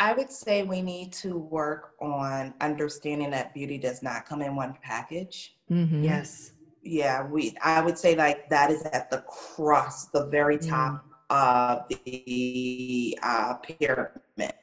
I 0.00 0.14
would 0.14 0.30
say 0.30 0.62
we 0.62 0.80
need 0.80 1.12
to 1.14 1.36
work 1.36 1.94
on 2.00 2.54
understanding 2.60 3.30
that 3.32 3.52
beauty 3.52 3.76
does 3.78 4.02
not 4.02 4.24
come 4.26 4.40
in 4.40 4.56
one 4.56 4.78
package. 4.82 5.56
Mm-hmm. 5.70 6.04
Yes 6.04 6.52
yeah, 6.88 7.26
we 7.26 7.54
I 7.62 7.80
would 7.82 7.98
say 7.98 8.16
like 8.16 8.48
that 8.50 8.70
is 8.70 8.82
at 8.82 9.10
the 9.10 9.18
cross, 9.18 10.06
the 10.06 10.26
very 10.26 10.58
mm. 10.58 10.68
top 10.68 11.04
mm. 11.30 11.36
of 11.36 11.88
the 12.04 13.18
uh, 13.22 13.54
pyramid. 13.54 14.54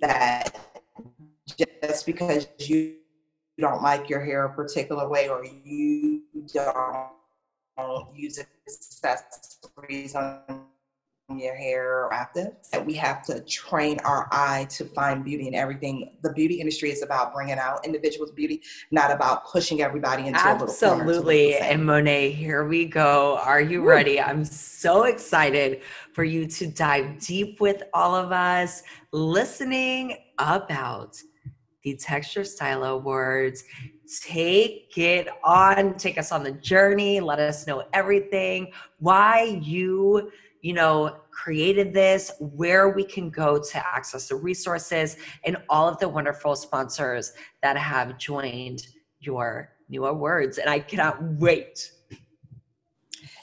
That 0.00 0.56
just 1.82 2.06
because 2.06 2.46
you 2.58 2.96
don't 3.58 3.82
like 3.82 4.08
your 4.08 4.24
hair 4.24 4.44
a 4.44 4.54
particular 4.54 5.08
way 5.08 5.28
or 5.28 5.44
you 5.44 6.22
don't 6.52 8.16
use 8.16 8.38
accessories 8.38 10.14
on 10.14 10.67
your 11.36 11.54
hair 11.54 12.08
active 12.10 12.54
that 12.72 12.84
we 12.84 12.94
have 12.94 13.22
to 13.22 13.40
train 13.40 13.98
our 14.04 14.28
eye 14.32 14.66
to 14.70 14.86
find 14.86 15.22
beauty 15.22 15.46
in 15.46 15.54
everything. 15.54 16.10
The 16.22 16.32
beauty 16.32 16.54
industry 16.54 16.90
is 16.90 17.02
about 17.02 17.34
bringing 17.34 17.58
out 17.58 17.84
individuals 17.84 18.30
beauty 18.30 18.62
not 18.90 19.10
about 19.10 19.44
pushing 19.46 19.82
everybody 19.82 20.26
into 20.26 20.40
a 20.40 20.52
little 20.52 20.66
bit. 20.66 20.70
absolutely. 20.70 21.54
and 21.56 21.82
monae 21.82 22.34
here 22.34 22.66
we 22.66 22.86
go. 22.86 23.38
Are 23.44 23.60
you 23.60 23.82
Woo. 23.82 23.90
ready? 23.90 24.18
I'm 24.18 24.42
so 24.42 25.04
excited 25.04 25.82
for 26.14 26.24
you 26.24 26.46
to 26.46 26.66
dive 26.66 27.20
deep 27.20 27.60
with 27.60 27.82
all 27.92 28.14
of 28.14 28.32
us 28.32 28.82
listening 29.12 30.16
about 30.38 31.20
the 31.82 31.94
texture 31.94 32.44
style 32.44 32.84
awards. 32.84 33.64
Take 34.22 34.96
it 34.96 35.28
on. 35.44 35.94
Take 35.96 36.16
us 36.16 36.32
on 36.32 36.42
the 36.42 36.52
journey. 36.52 37.20
Let 37.20 37.38
us 37.38 37.66
know 37.66 37.84
everything. 37.92 38.72
Why 38.98 39.60
you 39.62 40.32
you 40.60 40.72
know, 40.72 41.16
created 41.30 41.92
this, 41.94 42.32
where 42.40 42.88
we 42.90 43.04
can 43.04 43.30
go 43.30 43.62
to 43.62 43.78
access 43.78 44.28
the 44.28 44.36
resources, 44.36 45.16
and 45.44 45.56
all 45.68 45.88
of 45.88 45.98
the 45.98 46.08
wonderful 46.08 46.56
sponsors 46.56 47.32
that 47.62 47.76
have 47.76 48.18
joined 48.18 48.86
your 49.20 49.70
new 49.88 50.06
awards. 50.06 50.58
And 50.58 50.68
I 50.68 50.80
cannot 50.80 51.22
wait 51.34 51.92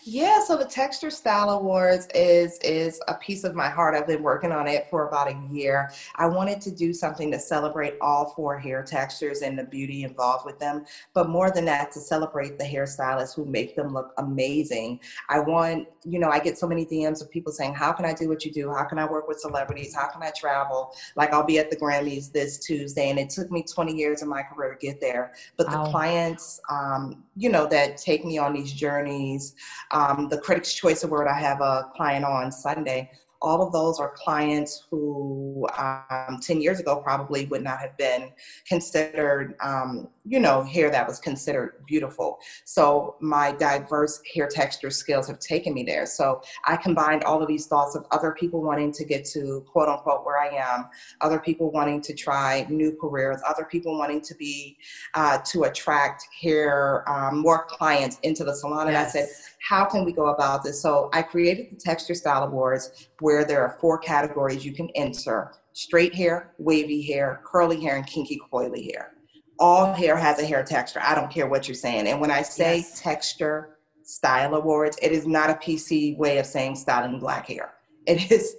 yeah, 0.08 0.40
so 0.40 0.56
the 0.56 0.66
Texture 0.66 1.10
Style 1.10 1.50
Awards 1.50 2.08
is 2.14 2.60
is 2.60 3.02
a 3.08 3.16
piece 3.16 3.44
of 3.44 3.56
my 3.56 3.70
heart. 3.70 3.96
I've 3.96 4.06
been 4.06 4.22
working 4.22 4.52
on 4.52 4.68
it 4.68 4.86
for 4.92 5.08
about 5.08 5.28
a 5.28 5.36
year. 5.52 5.90
I 6.18 6.28
wanted 6.28 6.62
to 6.62 6.72
do 6.72 6.94
something 6.94 7.32
to 7.32 7.40
celebrate 7.40 7.96
all 8.02 8.32
four 8.36 8.60
hair 8.60 8.84
textures 8.84 9.42
and 9.42 9.58
the 9.58 9.64
beauty 9.64 10.04
involved 10.04 10.46
with 10.46 10.60
them, 10.60 10.86
but 11.16 11.28
more 11.28 11.50
than 11.50 11.66
that, 11.66 11.92
to 11.94 12.00
celebrate 12.00 12.60
the 12.60 12.64
hairstylists 12.64 13.36
who 13.36 13.46
make 13.46 13.76
them 13.76 13.94
look 13.94 14.14
amazing. 14.20 15.00
I 15.28 15.40
want, 15.40 15.88
you 16.04 16.20
know, 16.20 16.30
I 16.30 16.38
get 16.38 16.60
so 16.60 16.68
many 16.68 16.86
DMs 16.86 17.24
of 17.24 17.32
people 17.32 17.52
saying, 17.52 17.74
"How 17.74 17.92
can 17.92 18.06
I 18.06 18.14
do 18.14 18.30
what 18.30 18.46
you 18.46 18.52
do? 18.52 18.72
How 18.72 18.84
can 18.84 19.00
I 19.00 19.10
work 19.10 19.28
with 19.28 19.40
celebrities? 19.40 19.96
How 19.96 20.08
can 20.10 20.22
I 20.22 20.30
travel?" 20.38 20.94
Like 21.16 21.34
I'll 21.34 21.44
be 21.44 21.58
at 21.58 21.72
the 21.72 21.78
Grammys 21.78 22.32
this 22.32 22.60
Tuesday, 22.60 23.10
and 23.10 23.18
it 23.18 23.32
took 23.32 23.50
me 23.50 23.64
20 23.64 23.96
years 23.96 24.22
of 24.22 24.28
my 24.28 24.44
career 24.44 24.76
to 24.76 24.78
get 24.78 25.02
there. 25.02 25.34
But 25.58 25.66
wow. 25.66 25.84
the 25.84 25.90
clients, 25.90 26.62
um, 26.70 27.24
you 27.36 27.50
know, 27.50 27.68
that 27.68 27.98
take 27.98 28.24
me 28.24 28.38
on 28.38 28.54
these 28.54 28.72
journeys 28.72 29.56
um, 29.92 30.28
the 30.30 30.38
Critics' 30.38 30.74
Choice 30.74 31.04
Award, 31.04 31.28
I 31.28 31.40
have 31.40 31.62
a 31.62 31.90
client 31.96 32.26
on 32.26 32.52
Sunday. 32.52 33.12
all 33.42 33.62
of 33.62 33.72
those 33.72 34.00
are 34.00 34.12
clients 34.16 34.86
who 34.90 35.68
um, 35.78 36.40
10 36.42 36.62
years 36.62 36.80
ago 36.80 36.96
probably 36.96 37.46
would 37.46 37.64
not 37.64 37.80
have 37.80 37.96
been 37.98 38.32
considered, 38.68 39.56
um, 39.62 40.08
you 40.26 40.40
know, 40.40 40.64
hair 40.64 40.90
that 40.90 41.08
was 41.08 41.20
considered 41.20 41.84
beautiful. 41.86 42.40
So 42.66 43.16
my 43.22 43.52
diverse 43.54 44.22
hair 44.34 44.48
texture 44.48 44.90
skills 44.90 45.28
have 45.28 45.40
taken 45.40 45.74
me 45.74 45.84
there. 45.84 46.06
So 46.06 46.42
I 46.66 46.76
combined 46.78 47.24
all 47.24 47.42
of 47.42 47.48
these 47.48 47.68
thoughts 47.68 47.96
of 47.96 48.06
other 48.12 48.32
people 48.32 48.62
wanting 48.62 48.92
to 48.94 49.06
get 49.06 49.26
to 49.26 49.64
quote 49.72 49.88
unquote 49.88 50.26
where 50.26 50.40
I 50.40 50.50
am, 50.56 50.88
other 51.22 51.40
people 51.40 51.72
wanting 51.72 52.02
to 52.02 52.14
try 52.14 52.66
new 52.70 52.98
careers, 53.00 53.40
other 53.48 53.66
people 53.66 53.98
wanting 53.98 54.22
to 54.22 54.36
be, 54.36 54.78
uh, 55.14 55.38
to 55.46 55.64
attract 55.64 56.26
hair, 56.42 57.08
um, 57.10 57.40
more 57.40 57.66
clients 57.66 58.20
into 58.24 58.44
the 58.44 58.56
salon. 58.56 58.88
And. 58.88 58.98
I 58.98 59.08
said, 59.08 59.30
how 59.60 59.86
can 59.86 60.06
we 60.06 60.12
go 60.12 60.28
about 60.28 60.64
this? 60.64 60.82
So 60.82 61.10
I 61.14 61.22
created 61.22 61.68
the 61.72 61.78
Texture 61.78 62.16
Style 62.16 62.44
Awards 62.44 63.10
where 63.20 63.46
there 63.46 63.62
are 63.62 63.78
four 63.80 63.98
categories 63.98 64.66
you 64.66 64.74
can 64.74 64.90
enter 64.96 65.54
straight 65.74 66.16
hair, 66.16 66.54
wavy 66.58 67.02
hair, 67.02 67.42
curly 67.46 67.82
hair, 67.82 67.98
and 67.98 68.08
kinky 68.08 68.40
coily 68.52 68.92
hair. 68.92 69.15
All 69.60 69.94
hair 69.94 70.18
has 70.18 70.40
a 70.40 70.46
hair 70.46 70.64
texture. 70.64 71.00
I 71.02 71.16
don't 71.16 71.32
care 71.32 71.48
what 71.48 71.68
you're 71.68 71.76
saying. 71.76 72.08
And 72.08 72.20
when 72.20 72.32
I 72.32 72.42
say 72.42 72.78
yes. 72.78 73.00
texture 73.00 73.78
style 74.04 74.56
awards, 74.56 74.98
it 75.02 75.12
is 75.12 75.26
not 75.26 75.50
a 75.50 75.54
PC 75.54 76.18
way 76.18 76.38
of 76.38 76.46
saying 76.46 76.76
styling 76.76 77.20
black 77.20 77.48
hair. 77.48 77.74
It 78.06 78.32
is 78.32 78.56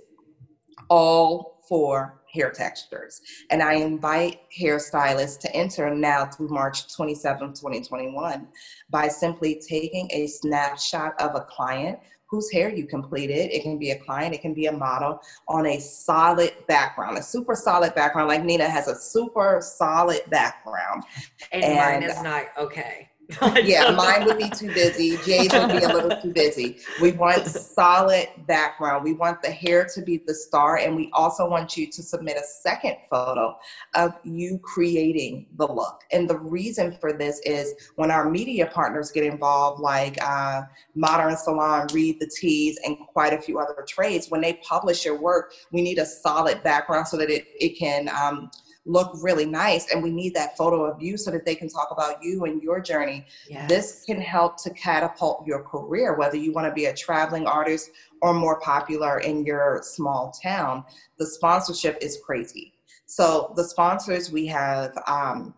all 0.89 1.57
for 1.69 2.21
hair 2.33 2.51
textures. 2.51 3.21
And 3.51 3.63
I 3.63 3.75
invite 3.75 4.41
hairstylists 4.57 5.39
to 5.41 5.55
enter 5.55 5.95
now 5.95 6.27
through 6.27 6.49
March 6.49 6.93
27, 6.95 7.55
2021, 7.55 8.47
by 8.91 9.09
simply 9.09 9.61
taking 9.67 10.09
a 10.13 10.27
snapshot 10.27 11.21
of 11.21 11.35
a 11.35 11.41
client 11.41 11.99
whose 12.29 12.51
hair 12.51 12.69
you 12.69 12.87
completed. 12.87 13.53
It 13.53 13.63
can 13.63 13.79
be 13.79 13.91
a 13.91 13.99
client, 13.99 14.35
it 14.35 14.43
can 14.43 14.55
be 14.55 14.67
a 14.67 14.73
model 14.73 15.21
on 15.49 15.67
a 15.67 15.79
solid 15.79 16.53
background, 16.67 17.19
a 17.19 17.23
super 17.23 17.55
solid 17.55 17.95
background. 17.95 18.29
Like 18.29 18.45
Nina 18.45 18.69
has 18.69 18.89
a 18.89 18.97
super 18.97 19.61
solid 19.63 20.23
background. 20.29 21.05
And, 21.53 21.65
and 21.65 21.77
mine 21.77 22.03
is 22.03 22.23
not 22.23 22.47
okay. 22.59 23.11
yeah, 23.65 23.91
mine 23.91 24.25
would 24.25 24.39
be 24.39 24.49
too 24.51 24.73
busy. 24.73 25.17
Jay's 25.19 25.53
would 25.53 25.69
be 25.69 25.85
a 25.85 25.93
little 25.93 26.21
too 26.21 26.33
busy. 26.33 26.79
We 27.01 27.13
want 27.13 27.45
solid 27.47 28.29
background. 28.47 29.03
We 29.03 29.15
want 29.15 29.43
the 29.43 29.51
hair 29.51 29.85
to 29.95 30.03
be 30.03 30.23
the 30.25 30.35
star, 30.35 30.77
and 30.77 30.95
we 30.95 31.11
also 31.13 31.49
want 31.49 31.77
you 31.77 31.89
to 31.89 32.03
submit 32.05 32.37
a 32.37 32.45
second 32.45 32.97
photo 33.11 33.57
of 33.95 34.15
you 34.23 34.61
creating 34.63 35.47
the 35.57 35.67
look. 35.67 36.03
And 36.13 36.31
the 36.31 36.39
reason 36.39 36.97
for 37.01 37.13
this 37.13 37.41
is 37.45 37.75
when 37.97 38.13
our 38.13 38.31
media 38.31 38.67
partners 38.67 39.11
get 39.11 39.25
involved, 39.25 39.81
like 39.81 40.23
uh, 40.23 40.63
Modern 40.95 41.37
Salon, 41.37 41.89
Read 41.93 42.21
the 42.21 42.29
Tease, 42.29 42.79
and 42.85 42.97
quite 43.09 43.33
a 43.33 43.41
few 43.41 43.59
other 43.59 43.85
trades, 43.89 44.31
when 44.31 44.41
they 44.41 44.55
publish 44.63 45.05
your 45.05 45.21
work, 45.21 45.53
we 45.73 45.83
need 45.83 45.99
a 45.99 46.07
solid 46.07 46.63
background 46.63 47.09
so 47.09 47.17
that 47.17 47.31
it, 47.31 47.47
it 47.59 47.77
can 47.77 48.09
um, 48.09 48.51
look 48.87 49.11
really 49.21 49.45
nice 49.45 49.93
and 49.93 50.03
we 50.03 50.11
need 50.11 50.33
that 50.33 50.57
photo 50.57 50.85
of 50.85 51.03
you 51.03 51.17
so 51.17 51.31
that 51.31 51.45
they 51.45 51.55
can 51.55 51.69
talk 51.69 51.89
about 51.91 52.23
you 52.23 52.45
and 52.45 52.63
your 52.63 52.81
journey 52.81 53.27
yes. 53.49 53.69
this 53.69 54.05
can 54.07 54.21
help 54.21 54.57
to 54.57 54.71
catapult 54.71 55.47
your 55.47 55.63
career 55.63 56.17
whether 56.17 56.37
you 56.37 56.53
want 56.53 56.67
to 56.67 56.73
be 56.73 56.87
a 56.87 56.95
traveling 56.95 57.47
artist 57.47 57.91
or 58.23 58.33
more 58.33 58.61
popular 58.61 59.19
in 59.21 59.45
your 59.45 59.81
small 59.83 60.33
town 60.43 60.85
the 61.19 61.27
sponsorship 61.27 61.99
is 62.01 62.19
crazy 62.25 62.73
so 63.07 63.53
the 63.57 63.65
sponsors 63.65 64.31
we 64.31 64.47
have 64.47 64.97
um, 65.07 65.53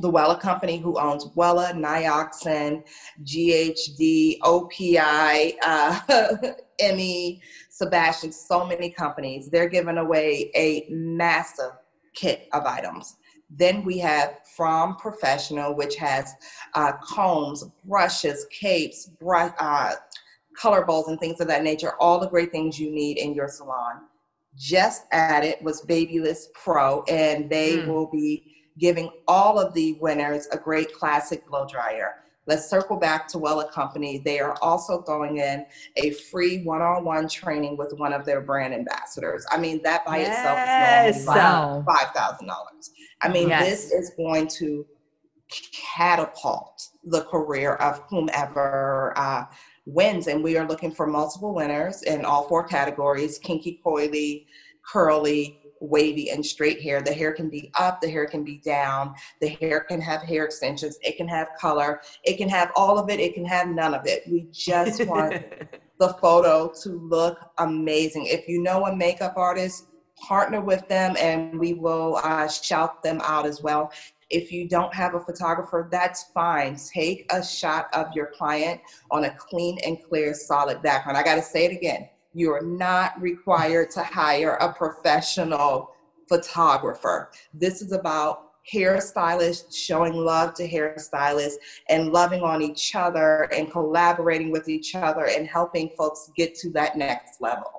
the 0.00 0.10
Wella 0.10 0.38
Company, 0.38 0.78
who 0.78 0.98
owns 0.98 1.26
Wella, 1.30 1.72
Nioxin, 1.72 2.84
GHD, 3.24 4.38
OPI, 4.40 5.54
uh, 5.62 6.52
ME, 6.94 7.42
Sebastian, 7.68 8.32
so 8.32 8.64
many 8.64 8.90
companies. 8.90 9.50
They're 9.50 9.68
giving 9.68 9.98
away 9.98 10.50
a 10.54 10.86
massive 10.88 11.72
kit 12.18 12.48
of 12.52 12.64
items. 12.64 13.16
Then 13.50 13.84
we 13.84 13.98
have 13.98 14.40
Fromm 14.56 14.96
Professional, 14.96 15.74
which 15.74 15.96
has 15.96 16.34
uh, 16.74 16.92
combs, 17.02 17.64
brushes, 17.86 18.46
capes, 18.50 19.06
brush, 19.06 19.52
uh, 19.58 19.94
color 20.56 20.84
bowls, 20.84 21.08
and 21.08 21.18
things 21.18 21.40
of 21.40 21.46
that 21.48 21.62
nature. 21.62 21.92
All 21.98 22.18
the 22.18 22.28
great 22.28 22.52
things 22.52 22.78
you 22.78 22.90
need 22.90 23.18
in 23.18 23.34
your 23.34 23.48
salon. 23.48 24.02
Just 24.56 25.04
added 25.12 25.56
was 25.62 25.82
Babyliss 25.82 26.52
Pro, 26.52 27.04
and 27.04 27.48
they 27.48 27.78
mm. 27.78 27.86
will 27.86 28.06
be 28.06 28.56
giving 28.78 29.10
all 29.26 29.58
of 29.58 29.72
the 29.72 29.96
winners 30.00 30.46
a 30.52 30.58
great 30.58 30.92
classic 30.92 31.46
blow 31.46 31.66
dryer. 31.66 32.16
Let's 32.48 32.68
circle 32.68 32.96
back 32.96 33.28
to 33.28 33.38
Wella 33.38 33.70
Company. 33.70 34.22
They 34.24 34.40
are 34.40 34.56
also 34.62 35.02
throwing 35.02 35.36
in 35.36 35.66
a 35.96 36.10
free 36.12 36.64
one-on-one 36.64 37.28
training 37.28 37.76
with 37.76 37.92
one 37.98 38.14
of 38.14 38.24
their 38.24 38.40
brand 38.40 38.72
ambassadors. 38.72 39.44
I 39.50 39.58
mean, 39.58 39.82
that 39.82 40.06
by 40.06 40.20
yes. 40.20 41.16
itself 41.16 41.20
is 41.20 41.26
wow. 41.26 41.84
five 41.86 42.14
thousand 42.14 42.46
dollars. 42.46 42.90
I 43.20 43.28
mean, 43.28 43.50
yes. 43.50 43.68
this 43.68 43.92
is 43.92 44.12
going 44.16 44.48
to 44.58 44.86
catapult 45.72 46.88
the 47.04 47.22
career 47.24 47.74
of 47.74 48.02
whomever 48.08 49.12
uh, 49.16 49.44
wins, 49.84 50.26
and 50.26 50.42
we 50.42 50.56
are 50.56 50.66
looking 50.66 50.90
for 50.90 51.06
multiple 51.06 51.54
winners 51.54 52.02
in 52.02 52.24
all 52.24 52.48
four 52.48 52.66
categories: 52.66 53.38
kinky, 53.38 53.78
coily, 53.84 54.46
curly, 54.82 55.57
wavy 55.80 56.30
and 56.30 56.44
straight 56.44 56.80
hair. 56.80 57.00
The 57.00 57.12
hair 57.12 57.32
can 57.32 57.48
be 57.48 57.70
up, 57.78 58.00
the 58.00 58.10
hair 58.10 58.26
can 58.26 58.44
be 58.44 58.58
down, 58.58 59.14
the 59.40 59.48
hair 59.48 59.80
can 59.80 60.00
have 60.00 60.22
hair 60.22 60.44
extensions, 60.44 60.98
it 61.02 61.16
can 61.16 61.28
have 61.28 61.48
color, 61.58 62.00
it 62.24 62.36
can 62.36 62.48
have 62.48 62.70
all 62.76 62.98
of 62.98 63.10
it, 63.10 63.20
it 63.20 63.34
can 63.34 63.44
have 63.44 63.68
none 63.68 63.94
of 63.94 64.06
it. 64.06 64.22
We 64.28 64.48
just 64.52 65.06
want 65.06 65.44
the 65.98 66.08
photo 66.20 66.72
to 66.82 66.88
look 66.88 67.38
amazing. 67.58 68.26
If 68.26 68.48
you 68.48 68.62
know 68.62 68.86
a 68.86 68.96
makeup 68.96 69.34
artist, 69.36 69.86
partner 70.20 70.60
with 70.60 70.86
them 70.88 71.16
and 71.18 71.58
we 71.58 71.74
will 71.74 72.16
uh, 72.24 72.48
shout 72.48 73.02
them 73.02 73.20
out 73.22 73.46
as 73.46 73.62
well. 73.62 73.92
If 74.30 74.52
you 74.52 74.68
don't 74.68 74.92
have 74.92 75.14
a 75.14 75.20
photographer, 75.20 75.88
that's 75.90 76.24
fine. 76.34 76.76
Take 76.92 77.32
a 77.32 77.42
shot 77.42 77.86
of 77.94 78.08
your 78.14 78.26
client 78.36 78.80
on 79.10 79.24
a 79.24 79.30
clean 79.30 79.78
and 79.86 79.96
clear, 80.02 80.34
solid 80.34 80.82
background. 80.82 81.16
I 81.16 81.22
got 81.22 81.36
to 81.36 81.42
say 81.42 81.64
it 81.64 81.72
again 81.72 82.08
you 82.34 82.52
are 82.52 82.62
not 82.62 83.20
required 83.20 83.90
to 83.92 84.02
hire 84.02 84.54
a 84.54 84.72
professional 84.72 85.90
photographer. 86.28 87.30
This 87.54 87.82
is 87.82 87.92
about 87.92 88.48
hairstylists 88.70 89.74
showing 89.74 90.12
love 90.12 90.54
to 90.54 90.68
hairstylists 90.68 91.54
and 91.88 92.12
loving 92.12 92.42
on 92.42 92.60
each 92.60 92.94
other 92.94 93.48
and 93.52 93.70
collaborating 93.70 94.50
with 94.50 94.68
each 94.68 94.94
other 94.94 95.26
and 95.26 95.48
helping 95.48 95.90
folks 95.96 96.30
get 96.36 96.54
to 96.56 96.70
that 96.70 96.96
next 96.96 97.40
level. 97.40 97.77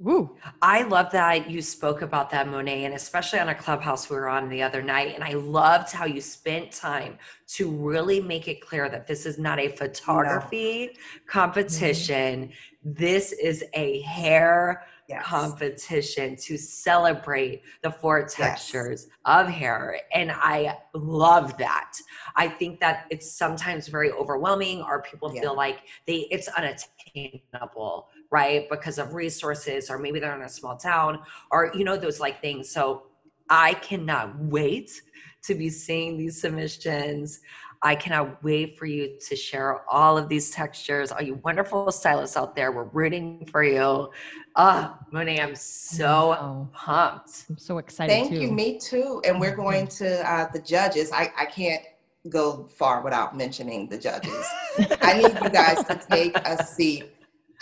Woo. 0.00 0.36
I 0.62 0.82
love 0.82 1.10
that 1.10 1.50
you 1.50 1.60
spoke 1.60 2.02
about 2.02 2.30
that, 2.30 2.46
Monae, 2.46 2.84
and 2.84 2.94
especially 2.94 3.40
on 3.40 3.48
a 3.48 3.54
clubhouse 3.54 4.08
we 4.08 4.14
were 4.14 4.28
on 4.28 4.48
the 4.48 4.62
other 4.62 4.80
night. 4.80 5.12
And 5.14 5.24
I 5.24 5.32
loved 5.32 5.90
how 5.90 6.04
you 6.04 6.20
spent 6.20 6.70
time 6.70 7.18
to 7.48 7.68
really 7.68 8.20
make 8.20 8.46
it 8.46 8.60
clear 8.60 8.88
that 8.88 9.08
this 9.08 9.26
is 9.26 9.38
not 9.38 9.58
a 9.58 9.68
photography 9.68 10.90
no. 10.94 11.00
competition. 11.26 12.44
Mm-hmm. 12.44 12.92
This 12.92 13.32
is 13.32 13.64
a 13.74 14.00
hair 14.02 14.84
yes. 15.08 15.24
competition 15.24 16.36
to 16.36 16.56
celebrate 16.56 17.62
the 17.82 17.90
four 17.90 18.24
textures 18.26 19.08
yes. 19.08 19.16
of 19.24 19.48
hair. 19.48 20.00
And 20.14 20.30
I 20.30 20.78
love 20.94 21.56
that. 21.58 21.94
I 22.36 22.48
think 22.48 22.78
that 22.80 23.06
it's 23.10 23.30
sometimes 23.30 23.88
very 23.88 24.12
overwhelming 24.12 24.82
or 24.82 25.02
people 25.02 25.34
yeah. 25.34 25.40
feel 25.40 25.56
like 25.56 25.80
they 26.06 26.28
it's 26.30 26.48
unattainable 26.48 28.10
right? 28.30 28.68
Because 28.70 28.98
of 28.98 29.14
resources, 29.14 29.90
or 29.90 29.98
maybe 29.98 30.20
they're 30.20 30.34
in 30.34 30.42
a 30.42 30.48
small 30.48 30.76
town, 30.76 31.20
or 31.50 31.72
you 31.74 31.84
know, 31.84 31.96
those 31.96 32.20
like 32.20 32.40
things. 32.40 32.70
So 32.70 33.04
I 33.48 33.74
cannot 33.74 34.38
wait 34.38 35.00
to 35.44 35.54
be 35.54 35.70
seeing 35.70 36.18
these 36.18 36.40
submissions. 36.40 37.40
I 37.80 37.94
cannot 37.94 38.42
wait 38.42 38.76
for 38.76 38.86
you 38.86 39.18
to 39.28 39.36
share 39.36 39.88
all 39.88 40.18
of 40.18 40.28
these 40.28 40.50
textures. 40.50 41.12
All 41.12 41.22
you 41.22 41.40
wonderful 41.44 41.92
stylists 41.92 42.36
out 42.36 42.56
there, 42.56 42.72
we're 42.72 42.84
rooting 42.84 43.46
for 43.50 43.62
you. 43.62 44.10
Ah, 44.56 44.98
oh, 45.00 45.06
Monae, 45.14 45.40
I'm 45.40 45.54
so 45.54 46.30
wow. 46.30 46.68
pumped. 46.72 47.46
I'm 47.48 47.56
so 47.56 47.78
excited. 47.78 48.12
Thank 48.12 48.30
too. 48.30 48.40
you, 48.40 48.50
me 48.50 48.78
too. 48.78 49.22
And 49.24 49.40
we're 49.40 49.54
going 49.54 49.86
to 49.88 50.28
uh, 50.28 50.50
the 50.52 50.58
judges. 50.60 51.12
I, 51.12 51.30
I 51.38 51.46
can't 51.46 51.82
go 52.28 52.68
far 52.76 53.02
without 53.02 53.36
mentioning 53.36 53.88
the 53.88 53.96
judges. 53.96 54.46
I 55.00 55.18
need 55.18 55.40
you 55.40 55.50
guys 55.50 55.84
to 55.84 56.00
take 56.10 56.36
a 56.36 56.64
seat 56.64 57.12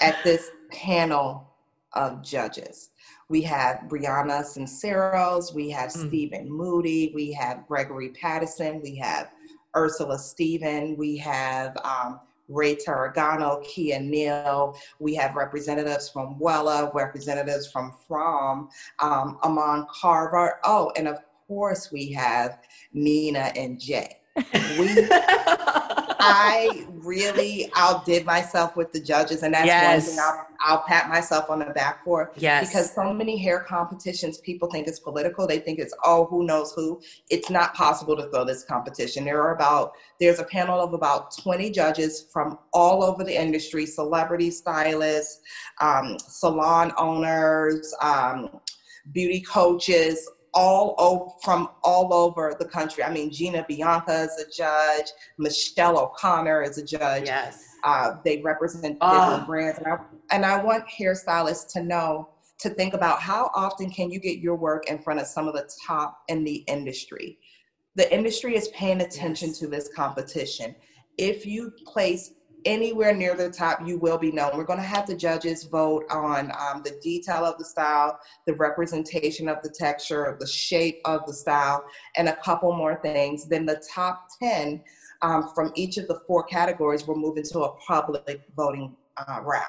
at 0.00 0.16
this 0.24 0.50
panel 0.70 1.52
of 1.92 2.22
judges. 2.22 2.90
We 3.28 3.42
have 3.42 3.84
Brianna 3.88 4.44
Sinceros, 4.44 5.54
we 5.54 5.70
have 5.70 5.90
mm. 5.90 6.08
Stephen 6.08 6.50
Moody, 6.50 7.12
we 7.14 7.32
have 7.32 7.66
Gregory 7.66 8.10
Patterson, 8.10 8.80
we 8.82 8.96
have 8.96 9.30
Ursula 9.74 10.18
Stephen, 10.18 10.96
we 10.96 11.16
have 11.16 11.76
um, 11.84 12.20
Ray 12.48 12.76
Tarragano, 12.76 13.64
Kia 13.64 13.98
Neal. 14.00 14.76
We 14.98 15.14
have 15.16 15.34
representatives 15.34 16.08
from 16.08 16.38
Wella, 16.38 16.94
representatives 16.94 17.70
from 17.70 17.92
Fromm, 18.06 18.68
um, 19.00 19.38
Ammon 19.42 19.86
Carver. 19.90 20.60
Oh, 20.64 20.92
and 20.96 21.08
of 21.08 21.18
course 21.48 21.90
we 21.90 22.12
have 22.12 22.60
Nina 22.92 23.52
and 23.56 23.80
Jay. 23.80 24.18
We 24.36 25.08
I 26.26 26.86
really 26.90 27.70
outdid 27.76 28.26
myself 28.26 28.76
with 28.76 28.92
the 28.92 29.00
judges, 29.00 29.42
and 29.42 29.54
that's 29.54 29.66
yes. 29.66 30.06
one 30.06 30.10
thing 30.10 30.18
I'll, 30.20 30.46
I'll 30.60 30.82
pat 30.86 31.08
myself 31.08 31.50
on 31.50 31.60
the 31.60 31.66
back 31.66 32.04
for. 32.04 32.32
Yes. 32.36 32.68
Because 32.68 32.94
so 32.94 33.12
many 33.12 33.36
hair 33.36 33.60
competitions, 33.60 34.38
people 34.38 34.70
think 34.70 34.86
it's 34.86 34.98
political. 34.98 35.46
They 35.46 35.58
think 35.58 35.78
it's 35.78 35.94
oh, 36.04 36.26
who 36.26 36.44
knows 36.44 36.72
who. 36.72 37.00
It's 37.30 37.50
not 37.50 37.74
possible 37.74 38.16
to 38.16 38.28
throw 38.30 38.44
this 38.44 38.64
competition. 38.64 39.24
There 39.24 39.42
are 39.42 39.54
about 39.54 39.92
there's 40.20 40.38
a 40.38 40.44
panel 40.44 40.80
of 40.80 40.92
about 40.92 41.36
20 41.36 41.70
judges 41.70 42.26
from 42.32 42.58
all 42.72 43.02
over 43.02 43.24
the 43.24 43.40
industry, 43.40 43.86
celebrity 43.86 44.50
stylists, 44.50 45.40
um, 45.80 46.18
salon 46.18 46.92
owners, 46.98 47.94
um, 48.02 48.60
beauty 49.12 49.40
coaches, 49.40 50.28
all 50.56 50.94
over, 50.98 51.30
from 51.42 51.68
all 51.84 52.12
over 52.14 52.56
the 52.58 52.64
country. 52.64 53.04
I 53.04 53.12
mean, 53.12 53.30
Gina 53.30 53.64
Bianca 53.68 54.22
is 54.22 54.42
a 54.42 54.50
judge, 54.50 55.06
Michelle 55.38 55.98
O'Connor 55.98 56.62
is 56.62 56.78
a 56.78 56.84
judge. 56.84 57.26
Yes. 57.26 57.62
Uh, 57.84 58.16
they 58.24 58.40
represent 58.40 58.96
ah. 59.02 59.28
different 59.28 59.46
brands. 59.46 59.78
And 59.78 59.86
I, 59.86 59.98
and 60.30 60.46
I 60.46 60.64
want 60.64 60.84
hairstylists 60.88 61.70
to 61.74 61.82
know, 61.82 62.30
to 62.58 62.70
think 62.70 62.94
about 62.94 63.20
how 63.20 63.50
often 63.54 63.90
can 63.90 64.10
you 64.10 64.18
get 64.18 64.38
your 64.38 64.56
work 64.56 64.88
in 64.88 64.98
front 64.98 65.20
of 65.20 65.26
some 65.26 65.46
of 65.46 65.52
the 65.52 65.70
top 65.86 66.22
in 66.28 66.42
the 66.42 66.64
industry. 66.66 67.38
The 67.94 68.12
industry 68.12 68.56
is 68.56 68.68
paying 68.68 69.02
attention 69.02 69.48
yes. 69.48 69.58
to 69.58 69.68
this 69.68 69.90
competition. 69.94 70.74
If 71.18 71.44
you 71.44 71.72
place 71.84 72.32
anywhere 72.66 73.14
near 73.14 73.34
the 73.34 73.50
top, 73.50 73.86
you 73.86 73.98
will 73.98 74.18
be 74.18 74.30
known. 74.32 74.56
We're 74.56 74.64
going 74.64 74.80
to 74.80 74.84
have 74.84 75.06
the 75.06 75.16
judges 75.16 75.64
vote 75.64 76.04
on 76.10 76.52
um, 76.58 76.82
the 76.82 76.98
detail 77.02 77.44
of 77.44 77.56
the 77.56 77.64
style, 77.64 78.18
the 78.46 78.54
representation 78.54 79.48
of 79.48 79.62
the 79.62 79.70
texture, 79.70 80.36
the 80.38 80.46
shape 80.46 81.00
of 81.04 81.24
the 81.26 81.32
style, 81.32 81.84
and 82.16 82.28
a 82.28 82.36
couple 82.36 82.74
more 82.76 82.96
things. 82.96 83.46
Then 83.46 83.64
the 83.64 83.82
top 83.94 84.26
10 84.42 84.82
um, 85.22 85.48
from 85.54 85.72
each 85.74 85.96
of 85.96 86.08
the 86.08 86.20
four 86.26 86.42
categories 86.42 87.06
will 87.06 87.16
move 87.16 87.38
into 87.38 87.60
a 87.60 87.74
public 87.76 88.42
voting 88.54 88.94
uh, 89.16 89.40
round. 89.42 89.64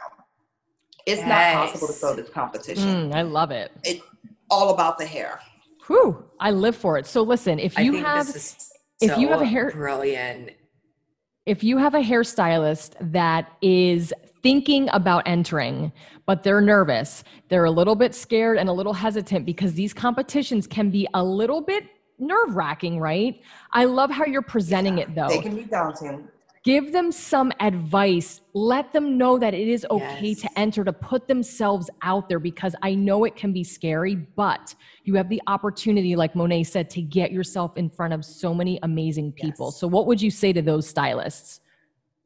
It's 1.06 1.22
not 1.22 1.54
possible 1.54 1.88
to 1.88 1.94
throw 1.94 2.16
this 2.16 2.30
competition. 2.30 3.12
Mm, 3.12 3.16
I 3.16 3.22
love 3.22 3.51
it. 3.51 3.72
It's 3.86 4.01
all 4.50 4.74
about 4.74 4.98
the 4.98 5.06
hair. 5.06 5.39
Whew, 5.88 6.25
I 6.39 6.51
live 6.51 6.75
for 6.75 6.98
it. 6.98 7.06
So 7.06 7.22
listen, 7.22 7.60
if 7.60 7.80
you 7.80 8.04
have 8.04 8.27
if 9.00 9.18
you 9.18 9.30
have 9.30 9.42
a 9.42 9.46
hair 9.46 9.72
brilliant 9.72 10.51
if 11.48 11.63
you 11.63 11.77
have 11.77 11.96
a 11.96 12.01
hairstylist 12.01 12.96
that 13.00 13.54
is 13.62 14.13
thinking 14.44 14.89
about 14.92 15.24
entering, 15.25 15.94
but 16.25 16.44
they're 16.44 16.62
nervous, 16.62 17.24
they're 17.48 17.63
a 17.63 17.72
little 17.72 17.96
bit 17.96 18.13
scared 18.13 18.58
and 18.58 18.68
a 18.68 18.74
little 18.74 18.94
hesitant 18.94 19.46
because 19.46 19.74
these 19.74 19.94
competitions 19.94 20.68
can 20.68 20.89
be 20.92 21.08
a 21.13 21.24
little 21.24 21.62
bit 21.62 21.86
nerve 22.20 22.54
wracking, 22.54 23.00
right? 23.00 23.42
I 23.72 23.86
love 23.86 24.12
how 24.12 24.25
you're 24.25 24.42
presenting 24.42 24.98
yeah, 24.98 25.06
it 25.06 25.16
though. 25.16 25.30
They 25.30 25.39
can 25.39 25.56
be 25.56 25.63
daunting 25.63 26.27
give 26.67 26.91
them 26.91 27.13
some 27.13 27.50
advice 27.62 28.41
let 28.53 28.91
them 28.91 29.17
know 29.17 29.39
that 29.39 29.53
it 29.53 29.69
is 29.69 29.86
okay 29.89 30.31
yes. 30.31 30.41
to 30.41 30.59
enter 30.59 30.83
to 30.83 30.91
put 30.91 31.25
themselves 31.25 31.89
out 32.01 32.27
there 32.27 32.39
because 32.39 32.75
i 32.81 32.93
know 32.93 33.24
it 33.24 33.38
can 33.38 33.53
be 33.53 33.63
scary 33.63 34.15
but 34.15 34.75
you 35.05 35.15
have 35.15 35.29
the 35.29 35.41
opportunity 35.47 36.13
like 36.13 36.33
monae 36.33 36.67
said 36.67 36.89
to 36.89 37.01
get 37.01 37.31
yourself 37.31 37.77
in 37.77 37.89
front 37.89 38.13
of 38.13 38.25
so 38.25 38.53
many 38.53 38.77
amazing 38.83 39.31
people 39.31 39.67
yes. 39.67 39.79
so 39.79 39.88
what 39.88 40.07
would 40.07 40.21
you 40.21 40.29
say 40.29 40.51
to 40.51 40.62
those 40.62 40.86
stylists 40.86 41.62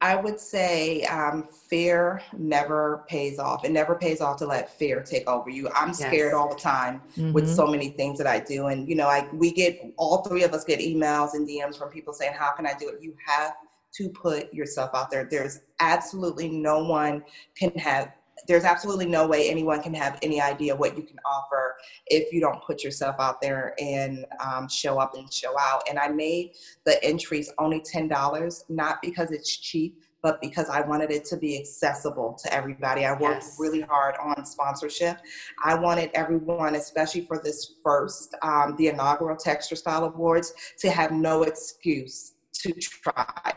I 0.04 0.16
would 0.16 0.40
say 0.40 1.04
um, 1.04 1.46
fear 1.70 2.20
never 2.36 3.04
pays 3.08 3.38
off. 3.38 3.64
It 3.64 3.70
never 3.70 3.94
pays 3.94 4.20
off 4.20 4.36
to 4.38 4.46
let 4.46 4.76
fear 4.76 5.00
take 5.00 5.28
over 5.28 5.48
you. 5.48 5.68
I'm 5.76 5.94
scared 5.94 6.32
yes. 6.32 6.34
all 6.34 6.48
the 6.48 6.60
time 6.60 7.02
mm-hmm. 7.16 7.32
with 7.32 7.48
so 7.48 7.68
many 7.68 7.90
things 7.90 8.18
that 8.18 8.26
I 8.26 8.40
do, 8.40 8.66
and 8.66 8.88
you 8.88 8.96
know, 8.96 9.06
I 9.06 9.28
we 9.32 9.52
get 9.52 9.80
all 9.96 10.24
three 10.24 10.42
of 10.42 10.54
us 10.54 10.64
get 10.64 10.80
emails 10.80 11.34
and 11.34 11.48
DMs 11.48 11.78
from 11.78 11.88
people 11.88 12.12
saying, 12.12 12.32
"How 12.36 12.50
can 12.50 12.66
I 12.66 12.74
do 12.74 12.88
it?" 12.88 13.00
You 13.00 13.14
have 13.24 13.52
to 13.94 14.08
put 14.10 14.52
yourself 14.52 14.90
out 14.94 15.10
there. 15.10 15.28
There's 15.30 15.60
absolutely 15.80 16.48
no 16.48 16.84
one 16.84 17.24
can 17.56 17.70
have 17.78 18.12
there's 18.48 18.64
absolutely 18.64 19.06
no 19.06 19.26
way 19.26 19.48
anyone 19.48 19.80
can 19.82 19.94
have 19.94 20.18
any 20.22 20.40
idea 20.40 20.74
what 20.74 20.96
you 20.96 21.02
can 21.02 21.18
offer 21.24 21.76
if 22.06 22.32
you 22.32 22.40
don't 22.40 22.62
put 22.64 22.82
yourself 22.82 23.16
out 23.18 23.40
there 23.40 23.74
and 23.78 24.26
um, 24.44 24.68
show 24.68 24.98
up 24.98 25.14
and 25.14 25.32
show 25.32 25.54
out. 25.58 25.82
And 25.88 25.98
I 25.98 26.08
made 26.08 26.52
the 26.84 27.02
entries 27.04 27.52
only 27.58 27.80
$10, 27.80 28.64
not 28.68 29.00
because 29.02 29.30
it's 29.30 29.56
cheap, 29.58 30.02
but 30.22 30.40
because 30.40 30.68
I 30.68 30.80
wanted 30.80 31.10
it 31.10 31.24
to 31.26 31.36
be 31.36 31.58
accessible 31.58 32.38
to 32.42 32.54
everybody. 32.54 33.04
I 33.04 33.12
worked 33.12 33.42
yes. 33.42 33.56
really 33.58 33.80
hard 33.80 34.14
on 34.22 34.44
sponsorship. 34.44 35.18
I 35.64 35.74
wanted 35.74 36.10
everyone, 36.14 36.76
especially 36.76 37.22
for 37.22 37.40
this 37.42 37.74
first, 37.84 38.34
um, 38.42 38.76
the 38.78 38.88
inaugural 38.88 39.36
Texture 39.36 39.76
Style 39.76 40.04
Awards, 40.04 40.52
to 40.78 40.90
have 40.90 41.10
no 41.10 41.42
excuse 41.42 42.34
to 42.54 42.72
try 42.72 43.52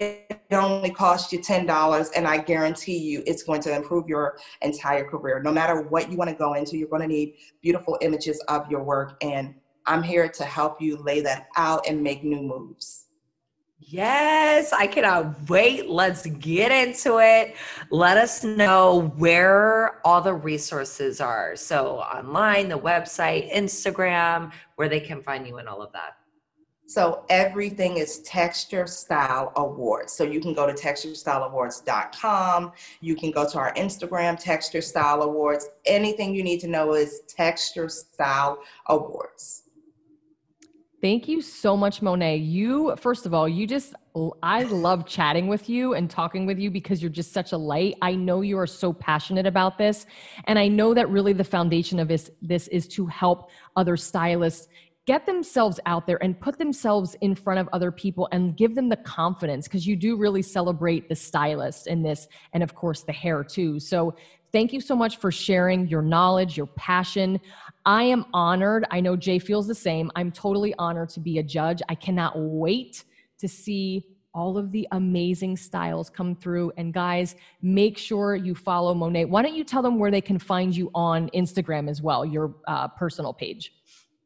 it 0.00 0.42
only 0.52 0.90
costs 0.90 1.32
you 1.32 1.38
$10 1.40 2.10
and 2.16 2.26
i 2.26 2.38
guarantee 2.38 2.98
you 2.98 3.22
it's 3.26 3.42
going 3.42 3.60
to 3.60 3.74
improve 3.74 4.08
your 4.08 4.38
entire 4.62 5.04
career 5.04 5.42
no 5.42 5.52
matter 5.52 5.82
what 5.82 6.10
you 6.10 6.16
want 6.16 6.30
to 6.30 6.36
go 6.36 6.54
into 6.54 6.76
you're 6.76 6.88
going 6.88 7.02
to 7.02 7.08
need 7.08 7.34
beautiful 7.62 7.98
images 8.00 8.42
of 8.48 8.70
your 8.70 8.82
work 8.82 9.16
and 9.22 9.54
i'm 9.86 10.02
here 10.02 10.28
to 10.28 10.44
help 10.44 10.80
you 10.80 10.96
lay 10.98 11.20
that 11.20 11.48
out 11.56 11.86
and 11.88 12.02
make 12.02 12.24
new 12.24 12.42
moves 12.42 13.06
Yes, 13.88 14.72
I 14.72 14.88
cannot 14.88 15.48
wait. 15.48 15.88
Let's 15.88 16.26
get 16.26 16.72
into 16.72 17.18
it. 17.18 17.54
Let 17.90 18.16
us 18.16 18.42
know 18.42 19.12
where 19.16 20.00
all 20.04 20.20
the 20.20 20.34
resources 20.34 21.20
are. 21.20 21.54
So, 21.54 21.98
online, 21.98 22.68
the 22.68 22.78
website, 22.78 23.52
Instagram, 23.54 24.50
where 24.74 24.88
they 24.88 24.98
can 24.98 25.22
find 25.22 25.46
you 25.46 25.58
and 25.58 25.68
all 25.68 25.82
of 25.82 25.92
that. 25.92 26.16
So 26.88 27.24
everything 27.28 27.96
is 27.96 28.20
Texture 28.20 28.86
Style 28.86 29.52
Awards. 29.56 30.12
So 30.12 30.22
you 30.22 30.40
can 30.40 30.54
go 30.54 30.68
to 30.68 30.72
texturestyleawards.com. 30.72 32.72
You 33.00 33.16
can 33.16 33.32
go 33.32 33.48
to 33.48 33.58
our 33.58 33.74
Instagram, 33.74 34.38
Texture 34.38 34.80
Style 34.80 35.22
Awards. 35.22 35.68
Anything 35.84 36.32
you 36.32 36.44
need 36.44 36.60
to 36.60 36.68
know 36.68 36.94
is 36.94 37.22
Texture 37.26 37.88
Style 37.88 38.60
Awards. 38.86 39.64
Thank 41.02 41.28
you 41.28 41.42
so 41.42 41.76
much, 41.76 42.00
Monae. 42.00 42.44
You, 42.44 42.96
first 42.96 43.26
of 43.26 43.34
all, 43.34 43.46
you 43.46 43.66
just, 43.66 43.92
I 44.42 44.62
love 44.62 45.06
chatting 45.06 45.46
with 45.46 45.68
you 45.68 45.92
and 45.92 46.08
talking 46.08 46.46
with 46.46 46.58
you 46.58 46.70
because 46.70 47.02
you're 47.02 47.10
just 47.10 47.32
such 47.32 47.52
a 47.52 47.56
light. 47.56 47.96
I 48.00 48.14
know 48.14 48.40
you 48.40 48.58
are 48.58 48.66
so 48.66 48.94
passionate 48.94 49.46
about 49.46 49.76
this. 49.76 50.06
And 50.44 50.58
I 50.58 50.68
know 50.68 50.94
that 50.94 51.10
really 51.10 51.34
the 51.34 51.44
foundation 51.44 51.98
of 51.98 52.08
this, 52.08 52.30
this 52.40 52.68
is 52.68 52.88
to 52.88 53.06
help 53.06 53.50
other 53.76 53.96
stylists 53.96 54.68
get 55.06 55.24
themselves 55.24 55.78
out 55.86 56.06
there 56.06 56.22
and 56.22 56.38
put 56.38 56.58
themselves 56.58 57.16
in 57.20 57.34
front 57.34 57.60
of 57.60 57.68
other 57.72 57.90
people 57.90 58.28
and 58.32 58.56
give 58.56 58.74
them 58.74 58.88
the 58.88 58.96
confidence 58.96 59.66
because 59.66 59.86
you 59.86 59.96
do 59.96 60.16
really 60.16 60.42
celebrate 60.42 61.08
the 61.08 61.14
stylist 61.14 61.86
in 61.86 62.02
this 62.02 62.26
and 62.52 62.62
of 62.62 62.74
course 62.74 63.02
the 63.02 63.12
hair 63.12 63.42
too 63.42 63.80
so 63.80 64.14
thank 64.52 64.72
you 64.72 64.80
so 64.80 64.94
much 64.94 65.16
for 65.18 65.30
sharing 65.30 65.86
your 65.86 66.02
knowledge 66.02 66.56
your 66.56 66.66
passion 66.66 67.40
i 67.84 68.02
am 68.02 68.24
honored 68.34 68.84
i 68.90 69.00
know 69.00 69.16
jay 69.16 69.38
feels 69.38 69.66
the 69.66 69.74
same 69.74 70.10
i'm 70.16 70.30
totally 70.30 70.74
honored 70.78 71.08
to 71.08 71.20
be 71.20 71.38
a 71.38 71.42
judge 71.42 71.80
i 71.88 71.94
cannot 71.94 72.32
wait 72.36 73.04
to 73.38 73.48
see 73.48 74.04
all 74.34 74.58
of 74.58 74.70
the 74.70 74.86
amazing 74.92 75.56
styles 75.56 76.10
come 76.10 76.36
through. 76.36 76.70
And 76.76 76.92
guys, 76.92 77.36
make 77.62 77.96
sure 77.96 78.36
you 78.36 78.54
follow 78.54 78.94
Monae. 78.94 79.26
Why 79.26 79.40
don't 79.40 79.54
you 79.54 79.64
tell 79.64 79.80
them 79.80 79.98
where 79.98 80.10
they 80.10 80.20
can 80.20 80.38
find 80.38 80.76
you 80.76 80.90
on 80.94 81.30
Instagram 81.30 81.88
as 81.88 82.02
well, 82.02 82.22
your 82.22 82.54
uh, 82.68 82.88
personal 82.88 83.32
page? 83.32 83.72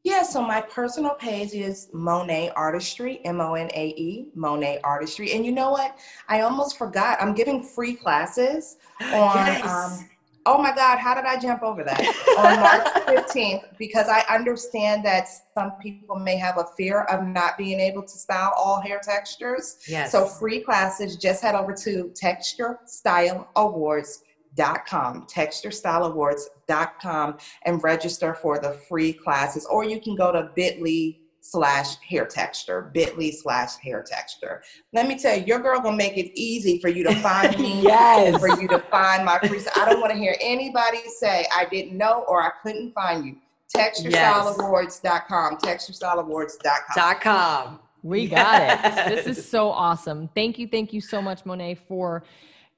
Yeah, 0.03 0.23
so 0.23 0.41
my 0.41 0.61
personal 0.61 1.13
page 1.13 1.53
is 1.53 1.89
Monae 1.93 2.51
Artistry, 2.55 3.23
M 3.23 3.39
O 3.39 3.53
N 3.53 3.69
A 3.75 3.87
E, 3.89 4.29
Monae 4.35 4.79
Artistry. 4.83 5.33
And 5.33 5.45
you 5.45 5.51
know 5.51 5.69
what? 5.69 5.99
I 6.27 6.41
almost 6.41 6.77
forgot. 6.77 7.21
I'm 7.21 7.35
giving 7.35 7.61
free 7.61 7.93
classes 7.93 8.77
on. 9.01 9.45
Yes. 9.45 9.67
Um, 9.67 10.09
oh 10.47 10.59
my 10.59 10.73
God, 10.73 10.97
how 10.97 11.13
did 11.13 11.25
I 11.25 11.39
jump 11.39 11.61
over 11.61 11.83
that? 11.83 11.99
on 12.39 12.59
March 12.61 13.27
15th, 13.29 13.77
because 13.77 14.07
I 14.07 14.21
understand 14.33 15.05
that 15.05 15.27
some 15.53 15.73
people 15.73 16.17
may 16.17 16.35
have 16.35 16.57
a 16.57 16.65
fear 16.75 17.01
of 17.01 17.23
not 17.23 17.55
being 17.55 17.79
able 17.79 18.01
to 18.01 18.09
style 18.17 18.53
all 18.57 18.81
hair 18.81 18.99
textures. 19.03 19.77
Yes. 19.87 20.11
So 20.11 20.25
free 20.25 20.61
classes, 20.61 21.15
just 21.15 21.43
head 21.43 21.53
over 21.53 21.73
to 21.73 22.11
Texture 22.15 22.79
Style 22.85 23.49
Awards 23.55 24.23
com, 24.57 25.27
texturestyleawards.com, 25.27 27.37
and 27.65 27.83
register 27.83 28.33
for 28.33 28.59
the 28.59 28.73
free 28.87 29.13
classes. 29.13 29.65
Or 29.65 29.83
you 29.83 30.01
can 30.01 30.15
go 30.15 30.31
to 30.31 30.49
bit.ly 30.55 31.17
slash 31.41 31.97
hair 32.07 32.25
texture, 32.25 32.89
bit.ly 32.93 33.31
slash 33.31 33.75
hair 33.77 34.03
texture. 34.03 34.61
Let 34.93 35.07
me 35.07 35.17
tell 35.17 35.35
you, 35.37 35.43
your 35.45 35.59
girl 35.59 35.81
gonna 35.81 35.97
make 35.97 36.17
it 36.17 36.31
easy 36.39 36.79
for 36.79 36.87
you 36.87 37.03
to 37.03 37.15
find 37.15 37.59
me, 37.59 37.81
yes. 37.85 38.39
for 38.39 38.61
you 38.61 38.67
to 38.69 38.79
find 38.79 39.25
my 39.25 39.39
free. 39.39 39.59
I 39.75 39.89
don't 39.89 39.99
want 39.99 40.13
to 40.13 40.19
hear 40.19 40.37
anybody 40.39 40.99
say 41.17 41.45
I 41.55 41.65
didn't 41.65 41.97
know 41.97 42.23
or 42.27 42.43
I 42.43 42.51
couldn't 42.61 42.93
find 42.93 43.25
you. 43.25 43.37
TextureStyleAwards.com, 43.75 45.57
TextureStyleAwards.com. 45.57 46.59
Dot 46.63 46.81
com. 46.85 46.95
Dot 46.95 47.21
com. 47.21 47.79
We 48.03 48.27
got 48.27 48.61
yes. 48.61 49.11
it. 49.11 49.25
This 49.25 49.37
is 49.37 49.45
so 49.49 49.69
awesome. 49.69 50.29
Thank 50.35 50.59
you, 50.59 50.67
thank 50.67 50.93
you 50.93 51.01
so 51.01 51.21
much, 51.21 51.43
Monae, 51.43 51.77
for 51.87 52.23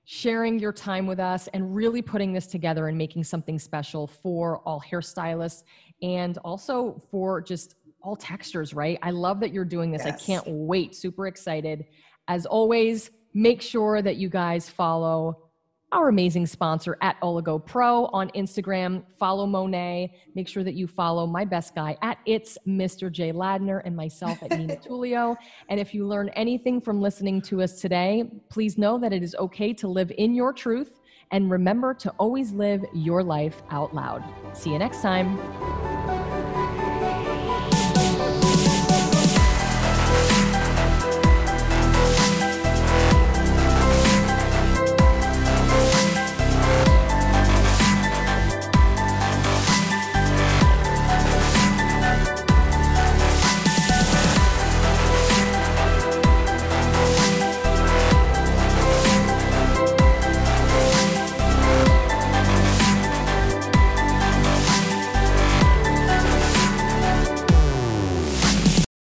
sharing 0.05 0.59
your 0.59 0.73
time 0.73 1.07
with 1.07 1.19
us 1.19 1.47
and 1.53 1.73
really 1.75 2.01
putting 2.01 2.33
this 2.33 2.47
together 2.47 2.87
and 2.87 2.97
making 2.97 3.23
something 3.23 3.57
special 3.57 4.05
for 4.07 4.59
all 4.59 4.81
hairstylists 4.81 5.63
and 6.01 6.37
also 6.39 7.01
for 7.09 7.41
just 7.41 7.75
all 8.01 8.15
textures, 8.15 8.73
right? 8.73 8.99
I 9.01 9.11
love 9.11 9.39
that 9.39 9.53
you're 9.53 9.63
doing 9.63 9.91
this. 9.91 10.03
Yes. 10.05 10.21
I 10.21 10.25
can't 10.25 10.43
wait. 10.47 10.93
Super 10.95 11.27
excited. 11.27 11.85
As 12.27 12.45
always, 12.45 13.11
make 13.33 13.61
sure 13.61 14.01
that 14.01 14.17
you 14.17 14.29
guys 14.29 14.69
follow 14.69 15.43
our 15.93 16.09
amazing 16.09 16.47
sponsor 16.47 16.97
at 17.01 17.21
Oligo 17.21 17.63
Pro 17.63 18.07
on 18.07 18.29
Instagram. 18.31 19.03
Follow 19.17 19.45
Monae. 19.45 20.09
Make 20.33 20.47
sure 20.47 20.63
that 20.63 20.73
you 20.73 20.87
follow 20.87 21.27
my 21.27 21.45
best 21.45 21.75
guy 21.75 21.95
at 22.01 22.17
It's 22.25 22.57
Mr. 22.67 23.11
Jay 23.11 23.31
Ladner 23.31 23.81
and 23.85 23.95
myself 23.95 24.41
at 24.41 24.57
Nina 24.57 24.75
Tulio. 24.87 25.35
And 25.69 25.79
if 25.79 25.93
you 25.93 26.07
learn 26.07 26.29
anything 26.29 26.81
from 26.81 26.99
listening 26.99 27.41
to 27.43 27.61
us 27.61 27.79
today, 27.79 28.23
please 28.49 28.77
know 28.77 28.97
that 28.97 29.13
it 29.13 29.21
is 29.21 29.35
okay 29.35 29.71
to 29.73 29.87
live 29.87 30.11
in 30.17 30.33
your 30.33 30.51
truth 30.51 30.99
and 31.31 31.49
remember 31.49 31.93
to 31.93 32.09
always 32.11 32.51
live 32.51 32.83
your 32.93 33.23
life 33.23 33.61
out 33.69 33.93
loud. 33.93 34.23
See 34.53 34.71
you 34.71 34.79
next 34.79 35.01
time. 35.01 35.92